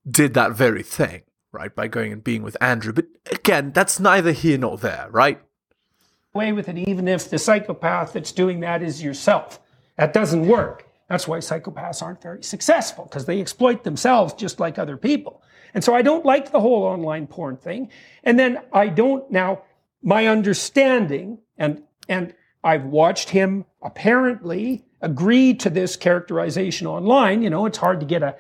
did 0.08 0.34
that 0.34 0.52
very 0.52 0.82
thing, 0.82 1.22
right, 1.52 1.74
by 1.74 1.88
going 1.88 2.12
and 2.12 2.22
being 2.22 2.42
with 2.42 2.56
Andrew. 2.60 2.92
But 2.92 3.06
again, 3.30 3.72
that's 3.72 3.98
neither 3.98 4.32
here 4.32 4.58
nor 4.58 4.78
there, 4.78 5.08
right? 5.10 5.40
away 6.34 6.52
with 6.52 6.68
it, 6.68 6.78
even 6.78 7.08
if 7.08 7.28
the 7.28 7.38
psychopath 7.38 8.12
that's 8.12 8.32
doing 8.32 8.60
that 8.60 8.82
is 8.82 9.02
yourself. 9.02 9.60
That 9.96 10.12
doesn't 10.12 10.46
work. 10.46 10.88
That's 11.08 11.26
why 11.26 11.38
psychopaths 11.38 12.02
aren't 12.02 12.22
very 12.22 12.42
successful 12.42 13.04
because 13.04 13.24
they 13.24 13.40
exploit 13.40 13.82
themselves 13.82 14.32
just 14.34 14.60
like 14.60 14.78
other 14.78 14.96
people. 14.96 15.42
And 15.74 15.82
so 15.82 15.94
I 15.94 16.02
don't 16.02 16.24
like 16.24 16.52
the 16.52 16.60
whole 16.60 16.84
online 16.84 17.26
porn 17.26 17.56
thing. 17.56 17.90
And 18.22 18.38
then 18.38 18.60
I 18.72 18.88
don't 18.88 19.28
now, 19.30 19.62
my 20.02 20.26
understanding, 20.28 21.38
and, 21.58 21.82
and 22.08 22.34
I've 22.62 22.84
watched 22.84 23.30
him 23.30 23.64
apparently 23.82 24.84
agree 25.00 25.54
to 25.54 25.70
this 25.70 25.96
characterization 25.96 26.86
online. 26.86 27.42
You 27.42 27.50
know, 27.50 27.66
it's 27.66 27.78
hard 27.78 28.00
to 28.00 28.06
get 28.06 28.22
a, 28.22 28.36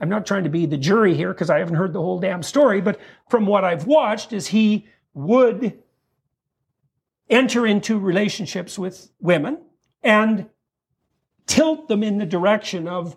I'm 0.00 0.08
not 0.08 0.26
trying 0.26 0.44
to 0.44 0.50
be 0.50 0.66
the 0.66 0.76
jury 0.76 1.14
here 1.14 1.32
because 1.32 1.50
I 1.50 1.58
haven't 1.58 1.74
heard 1.74 1.92
the 1.92 2.00
whole 2.00 2.20
damn 2.20 2.42
story, 2.42 2.80
but 2.80 3.00
from 3.28 3.46
what 3.46 3.64
I've 3.64 3.86
watched 3.86 4.32
is 4.32 4.48
he 4.48 4.86
would 5.14 5.78
enter 7.28 7.66
into 7.66 7.98
relationships 7.98 8.78
with 8.78 9.10
women 9.20 9.58
and 10.02 10.48
tilt 11.46 11.88
them 11.88 12.02
in 12.02 12.18
the 12.18 12.26
direction 12.26 12.86
of 12.86 13.16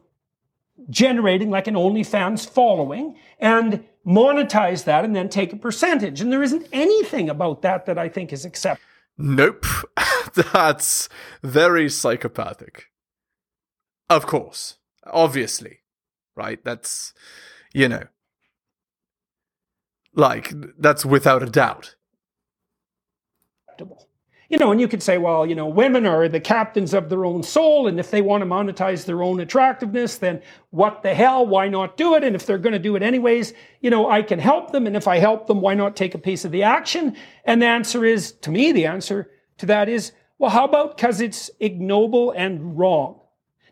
generating 0.90 1.50
like 1.50 1.68
an 1.68 1.76
OnlyFans 1.76 2.50
following 2.50 3.16
and 3.40 3.84
monetize 4.06 4.86
that 4.86 5.06
and 5.06 5.16
then 5.16 5.30
take 5.30 5.54
a 5.54 5.58
percentage. 5.58 6.22
And 6.22 6.32
there 6.32 6.42
isn't 6.42 6.68
anything 6.72 7.30
about 7.30 7.62
that 7.62 7.86
that 7.86 7.98
I 7.98 8.10
think 8.10 8.34
is 8.34 8.46
acceptable. 8.46 8.88
Nope. 9.18 9.66
that's 10.54 11.08
very 11.44 11.90
psychopathic. 11.90 12.88
Of 14.10 14.26
course. 14.26 14.78
Obviously. 15.06 15.81
Right? 16.42 16.64
That's, 16.64 17.14
you 17.74 17.88
know, 17.88 18.04
like, 20.16 20.52
that's 20.80 21.06
without 21.06 21.44
a 21.44 21.46
doubt. 21.46 21.96
You 24.50 24.58
know, 24.58 24.72
and 24.72 24.82
you 24.82 24.90
could 24.90 25.02
say, 25.02 25.18
well, 25.18 25.46
you 25.46 25.56
know, 25.56 25.68
women 25.68 26.06
are 26.06 26.28
the 26.28 26.42
captains 26.42 26.94
of 26.94 27.08
their 27.08 27.24
own 27.24 27.42
soul, 27.42 27.88
and 27.88 28.00
if 28.00 28.12
they 28.12 28.22
want 28.22 28.42
to 28.42 28.46
monetize 28.46 29.06
their 29.06 29.24
own 29.24 29.40
attractiveness, 29.40 30.18
then 30.18 30.42
what 30.72 31.04
the 31.04 31.14
hell? 31.14 31.46
Why 31.46 31.70
not 31.70 31.96
do 31.96 32.16
it? 32.16 32.24
And 32.26 32.36
if 32.36 32.46
they're 32.46 32.58
going 32.58 32.74
to 32.74 32.80
do 32.80 32.98
it 32.98 33.04
anyways, 33.04 33.54
you 33.80 33.90
know, 33.90 34.10
I 34.10 34.22
can 34.24 34.40
help 34.40 34.72
them, 34.72 34.88
and 34.88 34.98
if 34.98 35.08
I 35.08 35.20
help 35.20 35.48
them, 35.48 35.62
why 35.62 35.74
not 35.76 35.96
take 35.96 36.16
a 36.16 36.18
piece 36.18 36.44
of 36.44 36.52
the 36.52 36.64
action? 36.64 37.16
And 37.46 37.62
the 37.62 37.68
answer 37.68 38.04
is, 38.04 38.34
to 38.42 38.52
me, 38.52 38.74
the 38.74 38.88
answer 38.88 39.30
to 39.60 39.66
that 39.68 39.88
is, 39.88 40.12
well, 40.38 40.50
how 40.50 40.66
about 40.66 40.98
because 40.98 41.22
it's 41.22 41.50
ignoble 41.60 42.32
and 42.32 42.78
wrong? 42.78 43.22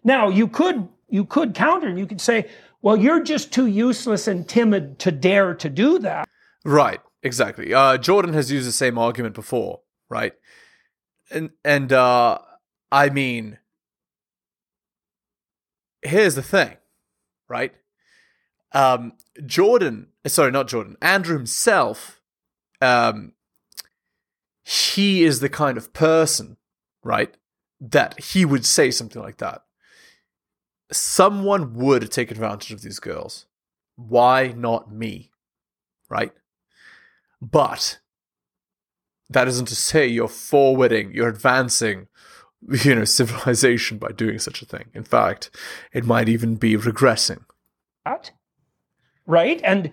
Now, 0.02 0.30
you 0.30 0.48
could 0.48 0.88
you 1.10 1.26
could 1.26 1.54
counter 1.54 1.88
and 1.88 1.98
you 1.98 2.06
could 2.06 2.22
say, 2.22 2.50
well, 2.82 2.98
you're 2.98 3.24
just 3.24 3.52
too 3.52 3.66
useless 3.66 4.28
and 4.28 4.48
timid 4.48 5.00
to 5.00 5.12
dare 5.12 5.54
to 5.56 5.70
do 5.70 6.00
that. 6.00 6.28
Right, 6.64 7.00
exactly. 7.24 7.74
Uh, 7.74 7.98
Jordan 7.98 8.34
has 8.34 8.52
used 8.52 8.68
the 8.68 8.74
same 8.74 8.98
argument 8.98 9.36
before, 9.36 9.82
right? 10.10 10.34
And 11.32 11.52
and 11.64 11.92
uh, 11.92 12.40
I 12.92 13.10
mean, 13.10 13.60
here's 16.02 16.36
the 16.36 16.42
thing, 16.42 16.78
right? 17.48 17.74
Um, 18.72 19.14
Jordan, 19.46 20.08
sorry, 20.28 20.52
not 20.52 20.68
Jordan, 20.68 20.96
Andrew 21.02 21.36
himself, 21.36 22.22
um, 22.82 23.34
he 24.64 25.24
is 25.24 25.40
the 25.40 25.50
kind 25.50 25.78
of 25.78 25.92
person, 25.92 26.58
right, 27.04 27.36
that 27.82 28.20
he 28.20 28.46
would 28.46 28.66
say 28.66 28.92
something 28.92 29.22
like 29.22 29.38
that. 29.38 29.64
Someone 30.92 31.74
would 31.76 32.12
take 32.12 32.32
advantage 32.32 32.72
of 32.72 32.82
these 32.82 33.00
girls. 33.00 33.46
Why 33.96 34.54
not 34.56 34.92
me? 34.92 35.32
Right? 36.10 36.32
But 37.42 38.00
that 39.30 39.48
isn't 39.48 39.68
to 39.68 39.76
say 39.76 40.08
you're 40.08 40.28
forwarding, 40.28 41.14
you're 41.14 41.30
advancing, 41.30 42.08
you 42.84 42.96
know, 42.96 43.06
civilization 43.06 43.98
by 43.98 44.10
doing 44.10 44.40
such 44.40 44.62
a 44.62 44.66
thing. 44.66 44.86
In 44.94 45.04
fact, 45.04 45.50
it 45.94 46.06
might 46.06 46.30
even 46.30 46.56
be 46.56 46.76
regressing. 46.76 47.44
That, 48.06 48.32
right? 49.26 49.62
And 49.64 49.92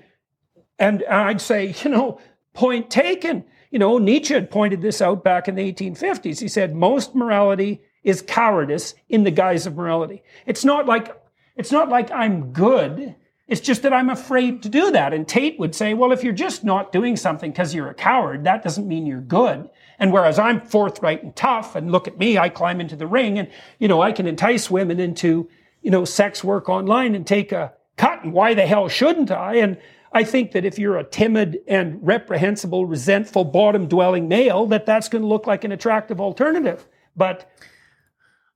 and 0.79 1.05
I'd 1.05 1.41
say, 1.41 1.75
you 1.85 1.91
know, 1.91 2.21
point 2.55 2.91
taken. 2.91 3.45
You 3.71 3.79
know, 3.79 3.99
Nietzsche 3.99 4.33
had 4.33 4.51
pointed 4.51 4.81
this 4.81 5.03
out 5.03 5.23
back 5.23 5.49
in 5.49 5.55
the 5.55 5.73
1850s. 5.73 6.41
He 6.41 6.49
said 6.49 6.75
most 6.75 7.15
morality 7.15 7.83
is 8.07 8.23
cowardice 8.23 8.95
in 9.09 9.25
the 9.25 9.31
guise 9.33 9.67
of 9.67 9.77
morality. 9.77 10.23
It's 10.47 10.65
not 10.65 10.87
like 10.87 11.21
it's 11.57 11.73
not 11.73 11.89
like 11.89 12.11
I'm 12.13 12.53
good. 12.53 13.17
It's 13.49 13.61
just 13.61 13.83
that 13.83 13.93
I'm 13.93 14.11
afraid 14.11 14.63
to 14.63 14.69
do 14.69 14.93
that. 14.93 15.13
And 15.13 15.27
Tate 15.27 15.59
would 15.59 15.75
say, 15.75 15.93
well, 15.93 16.13
if 16.13 16.23
you're 16.23 16.33
just 16.33 16.65
not 16.65 16.93
doing 16.93 17.17
something 17.17 17.51
because 17.51 17.75
you're 17.75 17.89
a 17.89 17.95
coward, 17.95 18.45
that 18.45 18.63
doesn't 18.63 18.89
mean 18.89 19.07
you're 19.07 19.21
good. 19.21 19.69
And 19.99 20.13
whereas 20.13 20.39
I'm 20.39 20.61
forthright 20.61 21.23
and 21.23 21.35
tough, 21.35 21.75
and 21.75 21.91
look 21.91 22.07
at 22.07 22.19
me, 22.19 22.39
I 22.39 22.49
climb 22.49 22.81
into 22.81 22.97
the 22.97 23.07
ring 23.07 23.39
and, 23.39 23.49
you 23.79 23.89
know, 23.89 24.03
I 24.03 24.13
can 24.13 24.27
entice 24.27 24.71
women 24.71 25.01
into, 25.01 25.49
you 25.81 25.91
know, 25.91 26.05
sex 26.05 26.45
work 26.45 26.69
online 26.69 27.15
and 27.15 27.27
take 27.27 27.53
a 27.53 27.73
cut. 27.97 28.23
And 28.23 28.33
why 28.33 28.55
the 28.55 28.67
hell 28.67 28.89
shouldn't 28.89 29.31
I? 29.31 29.57
And 29.57 29.79
I 30.13 30.25
think 30.25 30.53
that 30.53 30.65
if 30.65 30.79
you're 30.79 30.99
a 30.99 31.05
timid 31.05 31.59
and 31.67 32.05
reprehensible, 32.07 32.85
resentful, 32.85 33.45
bottom 33.45 33.87
dwelling 33.87 34.29
male, 34.29 34.67
that 34.67 34.87
that's 34.87 35.09
going 35.09 35.23
to 35.23 35.29
look 35.29 35.47
like 35.47 35.65
an 35.65 35.73
attractive 35.73 36.21
alternative. 36.21 36.87
But 37.17 37.51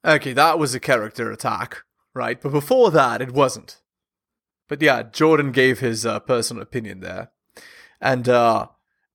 Okay, 0.05 0.33
that 0.33 0.59
was 0.59 0.75
a 0.75 0.81
character 0.81 1.31
attack, 1.31 1.83
right? 2.15 2.41
But 2.41 2.53
before 2.53 2.91
that, 2.91 3.21
it 3.21 3.33
wasn't. 3.33 3.81
But 4.69 4.81
yeah, 4.81 5.03
Jordan 5.03 5.53
gave 5.53 5.81
his 5.81 6.07
uh, 6.07 6.21
personal 6.21 6.63
opinion 6.63 7.01
there. 7.01 7.33
And 8.01 8.29
uh, 8.29 8.69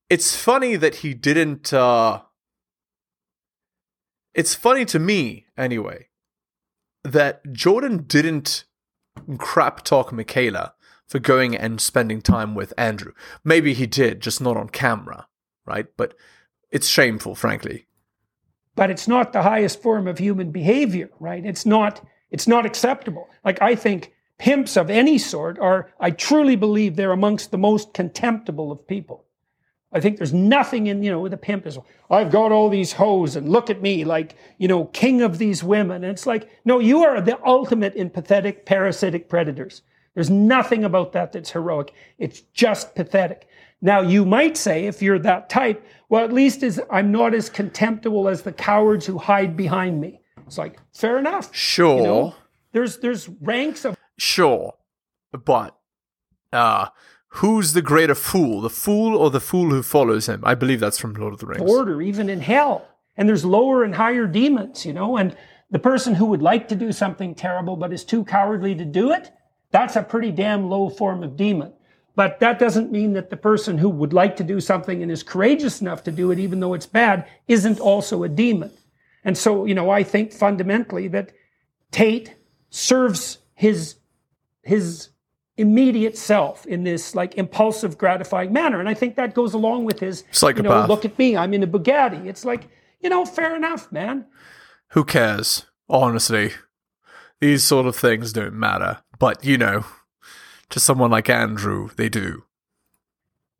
it's 0.09 0.35
funny 0.35 0.75
that 0.75 0.95
he 0.95 1.13
didn't. 1.13 1.73
Uh, 1.73 2.21
it's 4.33 4.53
funny 4.53 4.85
to 4.85 4.99
me, 4.99 5.45
anyway, 5.57 6.09
that 7.03 7.41
Jordan 7.51 8.03
didn't 8.05 8.65
crap 9.37 9.83
talk 9.83 10.11
Mikhaila 10.11 10.73
for 11.07 11.19
going 11.19 11.55
and 11.55 11.79
spending 11.79 12.21
time 12.21 12.53
with 12.53 12.73
Andrew. 12.77 13.13
Maybe 13.43 13.73
he 13.73 13.87
did, 13.87 14.21
just 14.21 14.41
not 14.41 14.57
on 14.57 14.69
camera, 14.69 15.27
right? 15.65 15.87
But 15.97 16.15
it's 16.69 16.87
shameful, 16.87 17.35
frankly. 17.35 17.87
But 18.75 18.91
it's 18.91 19.07
not 19.07 19.33
the 19.33 19.43
highest 19.43 19.81
form 19.81 20.07
of 20.07 20.17
human 20.17 20.51
behavior, 20.51 21.09
right? 21.19 21.45
It's 21.45 21.65
not. 21.65 22.05
It's 22.31 22.47
not 22.47 22.65
acceptable. 22.65 23.29
Like 23.43 23.61
I 23.61 23.75
think 23.75 24.13
pimps 24.37 24.75
of 24.75 24.89
any 24.89 25.17
sort 25.17 25.57
are. 25.59 25.91
I 25.99 26.11
truly 26.11 26.55
believe 26.55 26.95
they're 26.95 27.11
amongst 27.11 27.51
the 27.51 27.57
most 27.57 27.93
contemptible 27.93 28.71
of 28.71 28.87
people. 28.87 29.25
I 29.95 30.01
think 30.01 30.17
there's 30.17 30.33
nothing 30.33 30.87
in, 30.87 31.03
you 31.03 31.09
know, 31.09 31.21
with 31.21 31.33
a 31.33 31.37
pimp 31.37 31.65
is, 31.65 31.79
I've 32.09 32.29
got 32.29 32.51
all 32.51 32.67
these 32.67 32.91
hoes 32.91 33.37
and 33.37 33.47
look 33.47 33.69
at 33.69 33.81
me 33.81 34.03
like, 34.03 34.35
you 34.57 34.67
know, 34.67 34.85
king 34.85 35.21
of 35.21 35.37
these 35.37 35.63
women. 35.63 36.03
And 36.03 36.11
it's 36.11 36.25
like, 36.25 36.49
no, 36.65 36.79
you 36.79 37.05
are 37.05 37.21
the 37.21 37.39
ultimate 37.45 37.95
in 37.95 38.09
pathetic 38.09 38.65
parasitic 38.65 39.29
predators. 39.29 39.83
There's 40.13 40.29
nothing 40.29 40.83
about 40.83 41.13
that 41.13 41.31
that's 41.31 41.51
heroic. 41.51 41.93
It's 42.17 42.41
just 42.41 42.93
pathetic. 42.93 43.47
Now, 43.85 44.01
you 44.01 44.25
might 44.25 44.57
say, 44.57 44.87
if 44.87 45.03
you're 45.03 45.19
that 45.19 45.47
type, 45.47 45.85
well, 46.09 46.25
at 46.25 46.33
least 46.33 46.63
is 46.63 46.81
I'm 46.89 47.11
not 47.11 47.35
as 47.35 47.51
contemptible 47.51 48.27
as 48.27 48.41
the 48.41 48.51
cowards 48.51 49.05
who 49.05 49.19
hide 49.19 49.55
behind 49.55 50.01
me. 50.01 50.21
It's 50.47 50.57
like, 50.57 50.79
fair 50.91 51.19
enough. 51.19 51.53
Sure. 51.55 51.97
You 51.97 52.03
know, 52.03 52.35
there's, 52.71 52.97
there's 52.97 53.29
ranks 53.29 53.85
of 53.85 53.95
Sure. 54.17 54.73
But 55.31 55.77
uh 56.51 56.87
who's 57.27 57.73
the 57.73 57.83
greater 57.83 58.15
fool? 58.15 58.59
The 58.59 58.71
fool 58.71 59.15
or 59.15 59.29
the 59.29 59.39
fool 59.39 59.69
who 59.69 59.83
follows 59.83 60.27
him? 60.27 60.41
I 60.43 60.55
believe 60.55 60.79
that's 60.79 60.97
from 60.97 61.13
Lord 61.13 61.33
of 61.33 61.39
the 61.39 61.45
Rings. 61.45 61.69
order, 61.69 62.01
even 62.01 62.27
in 62.27 62.41
hell. 62.41 62.87
And 63.17 63.29
there's 63.29 63.45
lower 63.45 63.83
and 63.83 63.93
higher 63.93 64.25
demons, 64.25 64.83
you 64.83 64.93
know, 64.93 65.15
and 65.15 65.37
the 65.69 65.77
person 65.77 66.15
who 66.15 66.25
would 66.25 66.41
like 66.41 66.67
to 66.69 66.75
do 66.75 66.91
something 66.91 67.35
terrible 67.35 67.75
but 67.75 67.93
is 67.93 68.03
too 68.03 68.25
cowardly 68.25 68.73
to 68.73 68.85
do 68.85 69.11
it, 69.11 69.31
that's 69.69 69.95
a 69.95 70.01
pretty 70.01 70.31
damn 70.31 70.71
low 70.71 70.89
form 70.89 71.21
of 71.21 71.37
demon. 71.37 71.71
But 72.15 72.39
that 72.39 72.59
doesn't 72.59 72.91
mean 72.91 73.13
that 73.13 73.29
the 73.29 73.37
person 73.37 73.77
who 73.77 73.89
would 73.89 74.13
like 74.13 74.37
to 74.37 74.43
do 74.43 74.59
something 74.59 75.01
and 75.01 75.11
is 75.11 75.23
courageous 75.23 75.81
enough 75.81 76.03
to 76.05 76.11
do 76.11 76.31
it, 76.31 76.39
even 76.39 76.59
though 76.61 76.73
it's 76.73 76.85
bad, 76.85 77.27
isn't 77.47 77.79
also 77.79 78.23
a 78.23 78.29
demon. 78.29 78.71
And 79.23 79.37
so, 79.37 79.65
you 79.65 79.73
know, 79.73 79.89
I 79.89 80.03
think 80.03 80.31
fundamentally 80.31 81.07
that 81.09 81.33
Tate 81.91 82.35
serves 82.69 83.39
his 83.53 83.95
his 84.63 85.09
immediate 85.57 86.17
self 86.17 86.65
in 86.65 86.83
this 86.83 87.15
like 87.15 87.35
impulsive, 87.35 87.97
gratifying 87.97 88.51
manner. 88.51 88.79
And 88.79 88.89
I 88.89 88.93
think 88.93 89.15
that 89.15 89.33
goes 89.33 89.53
along 89.53 89.85
with 89.85 89.99
his 89.99 90.23
you 90.57 90.63
know, 90.63 90.85
look 90.87 91.05
at 91.05 91.17
me, 91.17 91.37
I'm 91.37 91.53
in 91.53 91.63
a 91.63 91.67
Bugatti. 91.67 92.25
It's 92.25 92.45
like, 92.45 92.67
you 93.01 93.09
know, 93.09 93.25
fair 93.25 93.55
enough, 93.55 93.91
man. 93.91 94.25
Who 94.89 95.03
cares? 95.03 95.65
Honestly. 95.89 96.51
These 97.39 97.63
sort 97.63 97.85
of 97.85 97.95
things 97.95 98.33
don't 98.33 98.53
matter. 98.53 98.99
But, 99.19 99.43
you 99.45 99.57
know, 99.57 99.85
to 100.69 100.79
someone 100.79 101.11
like 101.11 101.29
Andrew, 101.29 101.89
they 101.95 102.09
do. 102.09 102.43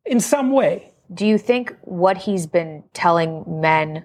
In 0.04 0.20
some 0.20 0.50
way. 0.50 0.92
Do 1.12 1.26
you 1.26 1.38
think 1.38 1.76
what 1.82 2.16
he's 2.16 2.46
been 2.46 2.82
telling 2.92 3.44
men 3.60 4.04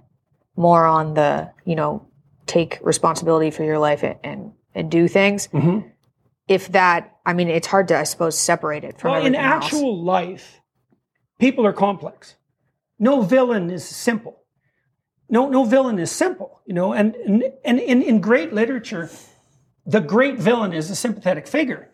more 0.55 0.85
on 0.85 1.13
the, 1.15 1.51
you 1.65 1.75
know, 1.75 2.07
take 2.45 2.79
responsibility 2.81 3.49
for 3.49 3.63
your 3.63 3.79
life 3.79 4.03
and 4.03 4.17
and, 4.23 4.51
and 4.75 4.91
do 4.91 5.07
things? 5.07 5.47
Mm-hmm. 5.47 5.87
If 6.47 6.71
that, 6.73 7.17
I 7.25 7.33
mean, 7.33 7.47
it's 7.47 7.67
hard 7.67 7.87
to, 7.89 7.97
I 7.97 8.03
suppose, 8.03 8.37
separate 8.37 8.83
it 8.83 8.99
from 8.99 9.11
Well, 9.11 9.25
in 9.25 9.35
everything 9.35 9.51
else. 9.51 9.65
actual 9.65 10.03
life, 10.03 10.61
people 11.39 11.65
are 11.65 11.73
complex. 11.73 12.35
No 12.99 13.21
villain 13.21 13.69
is 13.69 13.83
simple. 13.85 14.43
No, 15.29 15.47
no 15.47 15.63
villain 15.63 15.97
is 15.97 16.11
simple, 16.11 16.61
you 16.65 16.73
know, 16.73 16.91
and, 16.93 17.15
and, 17.15 17.43
and 17.63 17.79
in, 17.79 18.01
in 18.01 18.19
great 18.19 18.51
literature, 18.53 19.09
the 19.85 20.01
great 20.01 20.37
villain 20.37 20.73
is 20.73 20.89
a 20.91 20.95
sympathetic 20.95 21.47
figure. 21.47 21.89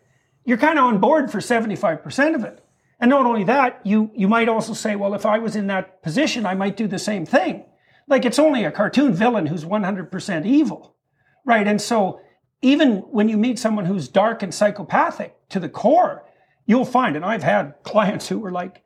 You're 0.48 0.56
kind 0.56 0.78
of 0.78 0.86
on 0.86 0.98
board 0.98 1.30
for 1.30 1.40
75% 1.40 2.34
of 2.34 2.42
it. 2.42 2.64
And 2.98 3.10
not 3.10 3.26
only 3.26 3.44
that, 3.44 3.82
you, 3.84 4.10
you 4.14 4.28
might 4.28 4.48
also 4.48 4.72
say, 4.72 4.96
well, 4.96 5.12
if 5.12 5.26
I 5.26 5.38
was 5.38 5.54
in 5.54 5.66
that 5.66 6.02
position, 6.02 6.46
I 6.46 6.54
might 6.54 6.74
do 6.74 6.88
the 6.88 6.98
same 6.98 7.26
thing. 7.26 7.66
Like 8.06 8.24
it's 8.24 8.38
only 8.38 8.64
a 8.64 8.72
cartoon 8.72 9.12
villain 9.12 9.44
who's 9.44 9.66
100% 9.66 10.46
evil, 10.46 10.96
right? 11.44 11.68
And 11.68 11.78
so 11.78 12.22
even 12.62 13.00
when 13.10 13.28
you 13.28 13.36
meet 13.36 13.58
someone 13.58 13.84
who's 13.84 14.08
dark 14.08 14.42
and 14.42 14.54
psychopathic 14.54 15.36
to 15.50 15.60
the 15.60 15.68
core, 15.68 16.24
you'll 16.64 16.86
find, 16.86 17.14
and 17.14 17.26
I've 17.26 17.42
had 17.42 17.74
clients 17.82 18.26
who 18.26 18.38
were 18.38 18.50
like, 18.50 18.82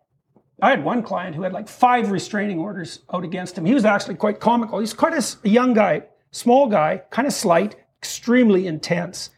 I 0.60 0.70
had 0.70 0.84
one 0.84 1.04
client 1.04 1.36
who 1.36 1.42
had 1.42 1.52
like 1.52 1.68
five 1.68 2.10
restraining 2.10 2.58
orders 2.58 3.02
out 3.14 3.22
against 3.22 3.56
him. 3.56 3.66
He 3.66 3.74
was 3.74 3.84
actually 3.84 4.16
quite 4.16 4.40
comical. 4.40 4.80
He's 4.80 4.94
quite 4.94 5.14
a 5.14 5.48
young 5.48 5.74
guy, 5.74 6.02
small 6.32 6.66
guy, 6.66 7.02
kind 7.10 7.28
of 7.28 7.32
slight, 7.32 7.76
extremely 8.00 8.66
intense. 8.66 9.30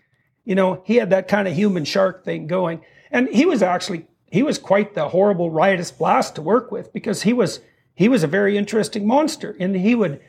You 0.44 0.54
know, 0.54 0.82
he 0.84 0.96
had 0.96 1.10
that 1.10 1.28
kind 1.28 1.48
of 1.48 1.54
human 1.54 1.84
shark 1.84 2.24
thing 2.24 2.46
going. 2.46 2.80
And 3.10 3.28
he 3.28 3.46
was 3.46 3.62
actually, 3.62 4.06
he 4.26 4.42
was 4.42 4.58
quite 4.58 4.94
the 4.94 5.08
horrible 5.08 5.50
riotous 5.50 5.90
blast 5.90 6.34
to 6.36 6.42
work 6.42 6.70
with 6.70 6.92
because 6.92 7.22
he 7.22 7.32
was, 7.32 7.60
he 7.94 8.08
was 8.08 8.22
a 8.22 8.26
very 8.26 8.56
interesting 8.56 9.06
monster. 9.06 9.56
And 9.58 9.74
he 9.74 9.94
would, 9.94 10.20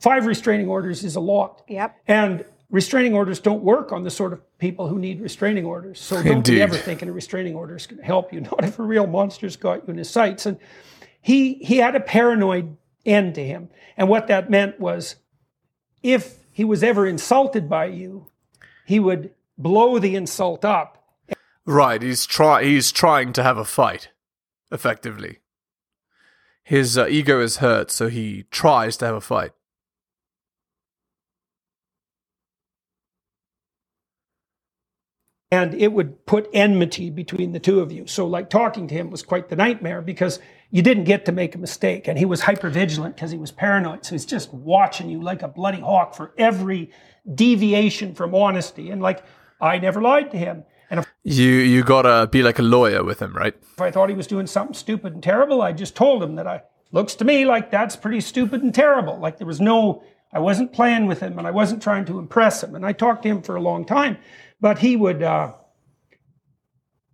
five 0.00 0.26
restraining 0.26 0.68
orders 0.68 1.04
is 1.04 1.16
a 1.16 1.20
lot. 1.20 1.62
Yep. 1.68 1.96
And 2.06 2.44
restraining 2.70 3.14
orders 3.14 3.38
don't 3.38 3.62
work 3.62 3.92
on 3.92 4.02
the 4.02 4.10
sort 4.10 4.32
of 4.32 4.58
people 4.58 4.88
who 4.88 4.98
need 4.98 5.20
restraining 5.20 5.64
orders. 5.64 6.00
So 6.00 6.16
don't 6.16 6.38
Indeed. 6.38 6.54
be 6.56 6.62
ever 6.62 6.76
thinking 6.76 7.08
a 7.08 7.12
restraining 7.12 7.54
order 7.54 7.76
is 7.76 7.86
going 7.86 8.00
to 8.00 8.04
help 8.04 8.32
you. 8.32 8.40
Not 8.42 8.64
if 8.64 8.78
a 8.78 8.82
real 8.82 9.06
monster's 9.06 9.56
got 9.56 9.86
you 9.86 9.92
in 9.92 9.98
his 9.98 10.10
sights. 10.10 10.46
And 10.46 10.58
he 11.20 11.54
he 11.54 11.78
had 11.78 11.96
a 11.96 12.00
paranoid 12.00 12.76
end 13.04 13.34
to 13.36 13.44
him. 13.44 13.68
And 13.96 14.08
what 14.08 14.26
that 14.26 14.50
meant 14.50 14.78
was 14.78 15.16
if 16.02 16.38
he 16.50 16.64
was 16.64 16.82
ever 16.82 17.06
insulted 17.06 17.68
by 17.68 17.86
you, 17.86 18.30
he 18.84 19.00
would 19.00 19.32
blow 19.58 19.98
the 19.98 20.16
insult 20.16 20.64
up. 20.64 21.04
Right, 21.64 22.02
he's 22.02 22.26
try 22.26 22.64
he's 22.64 22.92
trying 22.92 23.32
to 23.34 23.42
have 23.42 23.58
a 23.58 23.64
fight, 23.64 24.10
effectively. 24.70 25.40
His 26.62 26.98
uh, 26.98 27.06
ego 27.06 27.40
is 27.40 27.58
hurt, 27.58 27.90
so 27.90 28.08
he 28.08 28.44
tries 28.50 28.96
to 28.98 29.06
have 29.06 29.14
a 29.14 29.20
fight. 29.20 29.52
and 35.50 35.74
it 35.74 35.92
would 35.92 36.26
put 36.26 36.48
enmity 36.52 37.08
between 37.08 37.52
the 37.52 37.60
two 37.60 37.80
of 37.80 37.92
you. 37.92 38.06
So, 38.06 38.26
like 38.26 38.50
talking 38.50 38.88
to 38.88 38.94
him 38.94 39.10
was 39.10 39.22
quite 39.22 39.48
the 39.48 39.56
nightmare 39.56 40.02
because 40.02 40.40
you 40.70 40.82
didn't 40.82 41.04
get 41.04 41.24
to 41.26 41.32
make 41.32 41.54
a 41.54 41.58
mistake, 41.58 42.08
and 42.08 42.18
he 42.18 42.24
was 42.24 42.42
hyper 42.42 42.68
vigilant 42.68 43.14
because 43.14 43.30
he 43.30 43.38
was 43.38 43.52
paranoid. 43.52 44.04
So 44.04 44.14
he's 44.14 44.26
just 44.26 44.52
watching 44.52 45.08
you 45.08 45.22
like 45.22 45.42
a 45.42 45.48
bloody 45.48 45.80
hawk 45.80 46.14
for 46.14 46.32
every 46.36 46.90
deviation 47.32 48.14
from 48.14 48.34
honesty. 48.34 48.90
And 48.90 49.00
like 49.00 49.24
I 49.60 49.78
never 49.78 50.00
lied 50.00 50.30
to 50.32 50.38
him. 50.38 50.64
And 50.90 51.00
if 51.00 51.06
You 51.24 51.48
you 51.48 51.82
gotta 51.82 52.28
be 52.28 52.42
like 52.42 52.58
a 52.58 52.62
lawyer 52.62 53.02
with 53.02 53.20
him, 53.20 53.34
right? 53.34 53.54
if 53.60 53.80
I 53.80 53.90
thought 53.90 54.08
he 54.08 54.14
was 54.14 54.26
doing 54.26 54.46
something 54.46 54.74
stupid 54.74 55.14
and 55.14 55.22
terrible, 55.22 55.62
I 55.62 55.72
just 55.72 55.96
told 55.96 56.22
him 56.22 56.36
that 56.36 56.46
I 56.46 56.62
looks 56.92 57.14
to 57.16 57.24
me 57.24 57.44
like 57.44 57.70
that's 57.70 57.96
pretty 57.96 58.20
stupid 58.20 58.62
and 58.62 58.74
terrible. 58.74 59.18
Like 59.18 59.38
there 59.38 59.46
was 59.46 59.60
no, 59.60 60.02
I 60.32 60.38
wasn't 60.38 60.72
playing 60.72 61.06
with 61.06 61.20
him 61.20 61.38
and 61.38 61.46
I 61.46 61.50
wasn't 61.50 61.82
trying 61.82 62.04
to 62.06 62.18
impress 62.18 62.62
him. 62.62 62.74
And 62.74 62.86
I 62.86 62.92
talked 62.92 63.22
to 63.24 63.28
him 63.28 63.42
for 63.42 63.56
a 63.56 63.60
long 63.60 63.84
time, 63.84 64.18
but 64.60 64.78
he 64.78 64.96
would, 64.96 65.22
uh, 65.22 65.54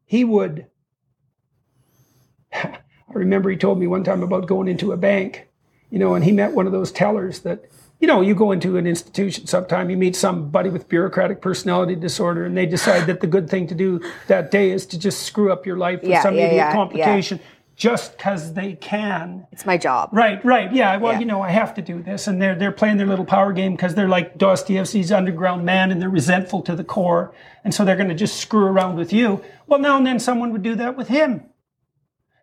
he 0.04 0.24
would. 0.24 0.66
I 2.52 2.78
remember 3.14 3.50
he 3.50 3.56
told 3.56 3.78
me 3.78 3.86
one 3.86 4.04
time 4.04 4.22
about 4.22 4.46
going 4.46 4.68
into 4.68 4.92
a 4.92 4.96
bank, 4.96 5.48
you 5.90 5.98
know, 5.98 6.14
and 6.14 6.24
he 6.24 6.32
met 6.32 6.52
one 6.52 6.66
of 6.66 6.72
those 6.72 6.92
tellers 6.92 7.40
that, 7.40 7.64
you 8.02 8.08
know, 8.08 8.20
you 8.20 8.34
go 8.34 8.50
into 8.50 8.76
an 8.76 8.86
institution 8.88 9.46
sometime, 9.46 9.88
you 9.88 9.96
meet 9.96 10.16
somebody 10.16 10.68
with 10.68 10.88
bureaucratic 10.88 11.40
personality 11.40 11.94
disorder, 11.94 12.44
and 12.44 12.56
they 12.56 12.66
decide 12.66 13.06
that 13.06 13.20
the 13.20 13.28
good 13.28 13.48
thing 13.48 13.68
to 13.68 13.76
do 13.76 14.00
that 14.26 14.50
day 14.50 14.72
is 14.72 14.84
to 14.86 14.98
just 14.98 15.22
screw 15.22 15.52
up 15.52 15.64
your 15.64 15.76
life 15.76 16.00
with 16.00 16.10
Yeah, 16.10 16.20
some 16.20 16.34
yeah, 16.34 16.46
idiot 16.46 16.56
yeah, 16.56 16.72
complication 16.72 17.38
just 17.76 18.16
because 18.16 18.54
they 18.54 18.74
can. 18.74 19.46
It's 19.52 19.64
my 19.64 19.76
job. 19.76 20.10
Right, 20.12 20.44
right. 20.44 20.72
Yeah, 20.72 20.96
well, 20.96 21.18
you 21.18 21.24
know, 21.24 21.42
I 21.42 21.50
have 21.50 21.74
to 21.74 21.82
do 21.82 22.02
this. 22.02 22.26
And 22.26 22.42
they're, 22.42 22.56
they're 22.56 22.72
playing 22.72 22.96
their 22.96 23.06
little 23.06 23.24
power 23.24 23.52
game 23.52 23.72
because 23.72 23.94
they're 23.94 24.08
like 24.08 24.36
Dostoevsky's 24.36 25.10
underground 25.10 25.64
man 25.64 25.90
and 25.90 26.02
they're 26.02 26.10
resentful 26.10 26.62
to 26.62 26.76
the 26.76 26.84
core. 26.84 27.32
And 27.64 27.72
so 27.72 27.84
they're 27.84 27.96
going 27.96 28.08
to 28.08 28.14
just 28.14 28.36
screw 28.36 28.66
around 28.66 28.96
with 28.96 29.12
you. 29.12 29.42
Well, 29.66 29.80
now 29.80 29.96
and 29.96 30.06
then 30.06 30.20
someone 30.20 30.52
would 30.52 30.62
do 30.62 30.74
that 30.74 30.96
with 30.96 31.08
him. 31.08 31.44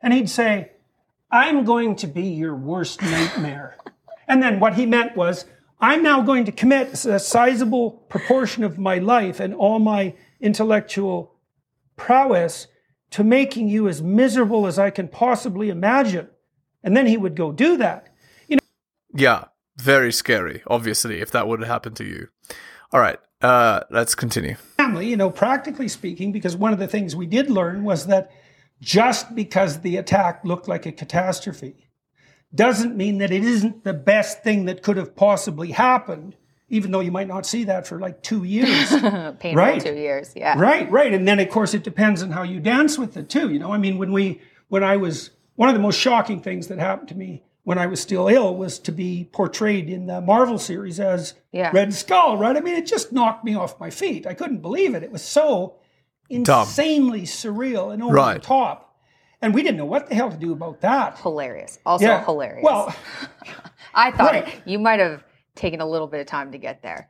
And 0.02 0.14
he'd 0.14 0.30
say, 0.30 0.72
I'm 1.30 1.64
going 1.64 1.96
to 1.98 2.08
be 2.08 2.28
your 2.28 2.56
worst 2.56 3.02
nightmare. 3.02 3.78
And 4.30 4.42
then 4.42 4.60
what 4.60 4.76
he 4.76 4.86
meant 4.86 5.18
was, 5.18 5.46
I'm 5.82 6.04
now 6.04 6.22
going 6.22 6.46
to 6.46 6.52
commit 6.52 7.06
a 7.06 7.20
sizable 7.20 7.92
proportion 8.10 8.64
of 8.64 8.78
my 8.78 9.00
life 9.00 9.40
and 9.40 9.54
all 9.54 9.80
my 9.80 10.14
intellectual 10.40 11.36
prowess 11.96 12.68
to 13.12 13.24
making 13.24 13.70
you 13.70 13.88
as 13.88 14.02
miserable 14.02 14.68
as 14.68 14.78
I 14.78 14.92
can 14.92 15.08
possibly 15.08 15.70
imagine. 15.70 16.30
And 16.84 16.96
then 16.96 17.08
he 17.08 17.18
would 17.18 17.36
go 17.36 17.52
do 17.52 17.76
that. 17.78 18.14
You 18.48 18.58
know. 18.58 18.62
Yeah, 19.14 19.46
very 19.78 20.12
scary. 20.12 20.62
Obviously, 20.68 21.22
if 21.22 21.32
that 21.32 21.48
would 21.48 21.64
happen 21.64 21.96
to 21.96 22.04
you. 22.06 22.28
All 22.92 23.00
right, 23.00 23.20
uh, 23.42 23.82
let's 23.90 24.16
continue. 24.16 24.56
Family, 24.78 25.08
you 25.08 25.18
know, 25.18 25.32
practically 25.32 25.88
speaking, 25.88 26.32
because 26.32 26.56
one 26.56 26.74
of 26.74 26.80
the 26.80 26.88
things 26.88 27.16
we 27.16 27.26
did 27.26 27.50
learn 27.50 27.84
was 27.84 28.06
that 28.08 28.32
just 28.80 29.36
because 29.36 29.82
the 29.82 29.98
attack 29.98 30.42
looked 30.44 30.68
like 30.68 30.86
a 30.86 30.92
catastrophe 30.92 31.89
doesn't 32.54 32.96
mean 32.98 33.20
that 33.20 33.32
it 33.32 33.44
isn't 33.44 33.84
the 33.84 33.94
best 33.94 34.44
thing 34.44 34.66
that 34.66 34.82
could 34.82 34.98
have 34.98 35.16
possibly 35.16 35.72
happened, 35.72 36.36
even 36.70 36.92
though 36.92 37.00
you 37.00 37.12
might 37.12 37.28
not 37.28 37.46
see 37.46 37.64
that 37.66 37.86
for 37.88 38.00
like 38.00 38.24
two 38.24 38.44
years. 38.44 38.90
Painful 39.40 39.54
Right. 39.56 39.82
two 39.82 39.94
years. 39.96 40.34
Yeah. 40.36 40.60
Right, 40.60 40.90
right. 40.92 41.14
And 41.14 41.28
then 41.28 41.40
of 41.40 41.50
course 41.50 41.74
it 41.74 41.84
depends 41.84 42.24
on 42.24 42.32
how 42.32 42.44
you 42.44 42.60
dance 42.60 42.98
with 42.98 43.16
it 43.18 43.30
too. 43.30 43.50
You 43.52 43.60
know, 43.60 43.72
I 43.72 43.78
mean, 43.78 43.98
when 43.98 44.12
we 44.12 44.42
when 44.68 44.84
I 44.84 44.98
was 44.98 45.32
one 45.56 45.70
of 45.70 45.76
the 45.76 45.82
most 45.82 46.00
shocking 46.00 46.42
things 46.42 46.68
that 46.68 46.80
happened 46.80 47.10
to 47.10 47.16
me 47.16 47.44
when 47.64 47.78
I 47.78 47.86
was 47.86 48.00
still 48.02 48.28
ill 48.28 48.56
was 48.56 48.80
to 48.80 48.92
be 48.92 49.30
portrayed 49.32 49.90
in 49.90 50.08
the 50.08 50.22
Marvel 50.22 50.58
series 50.58 51.00
as 51.00 51.36
Yeah. 51.52 51.70
Red 51.72 51.94
Skull, 51.94 52.38
right? 52.38 52.56
I 52.58 52.62
mean, 52.62 52.76
it 52.76 52.88
just 52.88 53.12
knocked 53.12 53.44
me 53.46 53.54
off 53.56 53.80
my 53.80 53.90
feet. 53.92 54.26
I 54.26 54.34
couldn't 54.34 54.62
believe 54.62 54.96
it. 54.96 55.04
It 55.04 55.12
was 55.12 55.22
so 55.22 55.76
insanely 56.30 57.24
surreal 57.24 57.94
and 57.94 58.02
over 58.02 58.14
the 58.14 58.18
Right. 58.18 58.42
top. 58.44 58.89
And 59.42 59.54
we 59.54 59.64
didn't 59.64 59.78
know 59.78 59.86
what 59.86 60.10
the 60.10 60.16
hell 60.16 60.30
to 60.30 60.38
do 60.38 60.52
about 60.52 60.82
that. 60.82 61.18
Hilarious. 61.20 61.80
Also 61.86 62.06
Yeah. 62.06 62.24
hilarious. 62.26 62.64
Well, 62.64 62.94
I 63.94 64.12
thought 64.12 64.34
right. 64.34 64.62
you 64.66 64.80
might 64.80 65.00
have 65.00 65.24
taken 65.56 65.82
a 65.82 65.86
little 65.86 66.08
bit 66.08 66.20
of 66.22 66.28
time 66.28 66.52
to 66.52 66.58
get 66.58 66.82
there. 66.82 67.10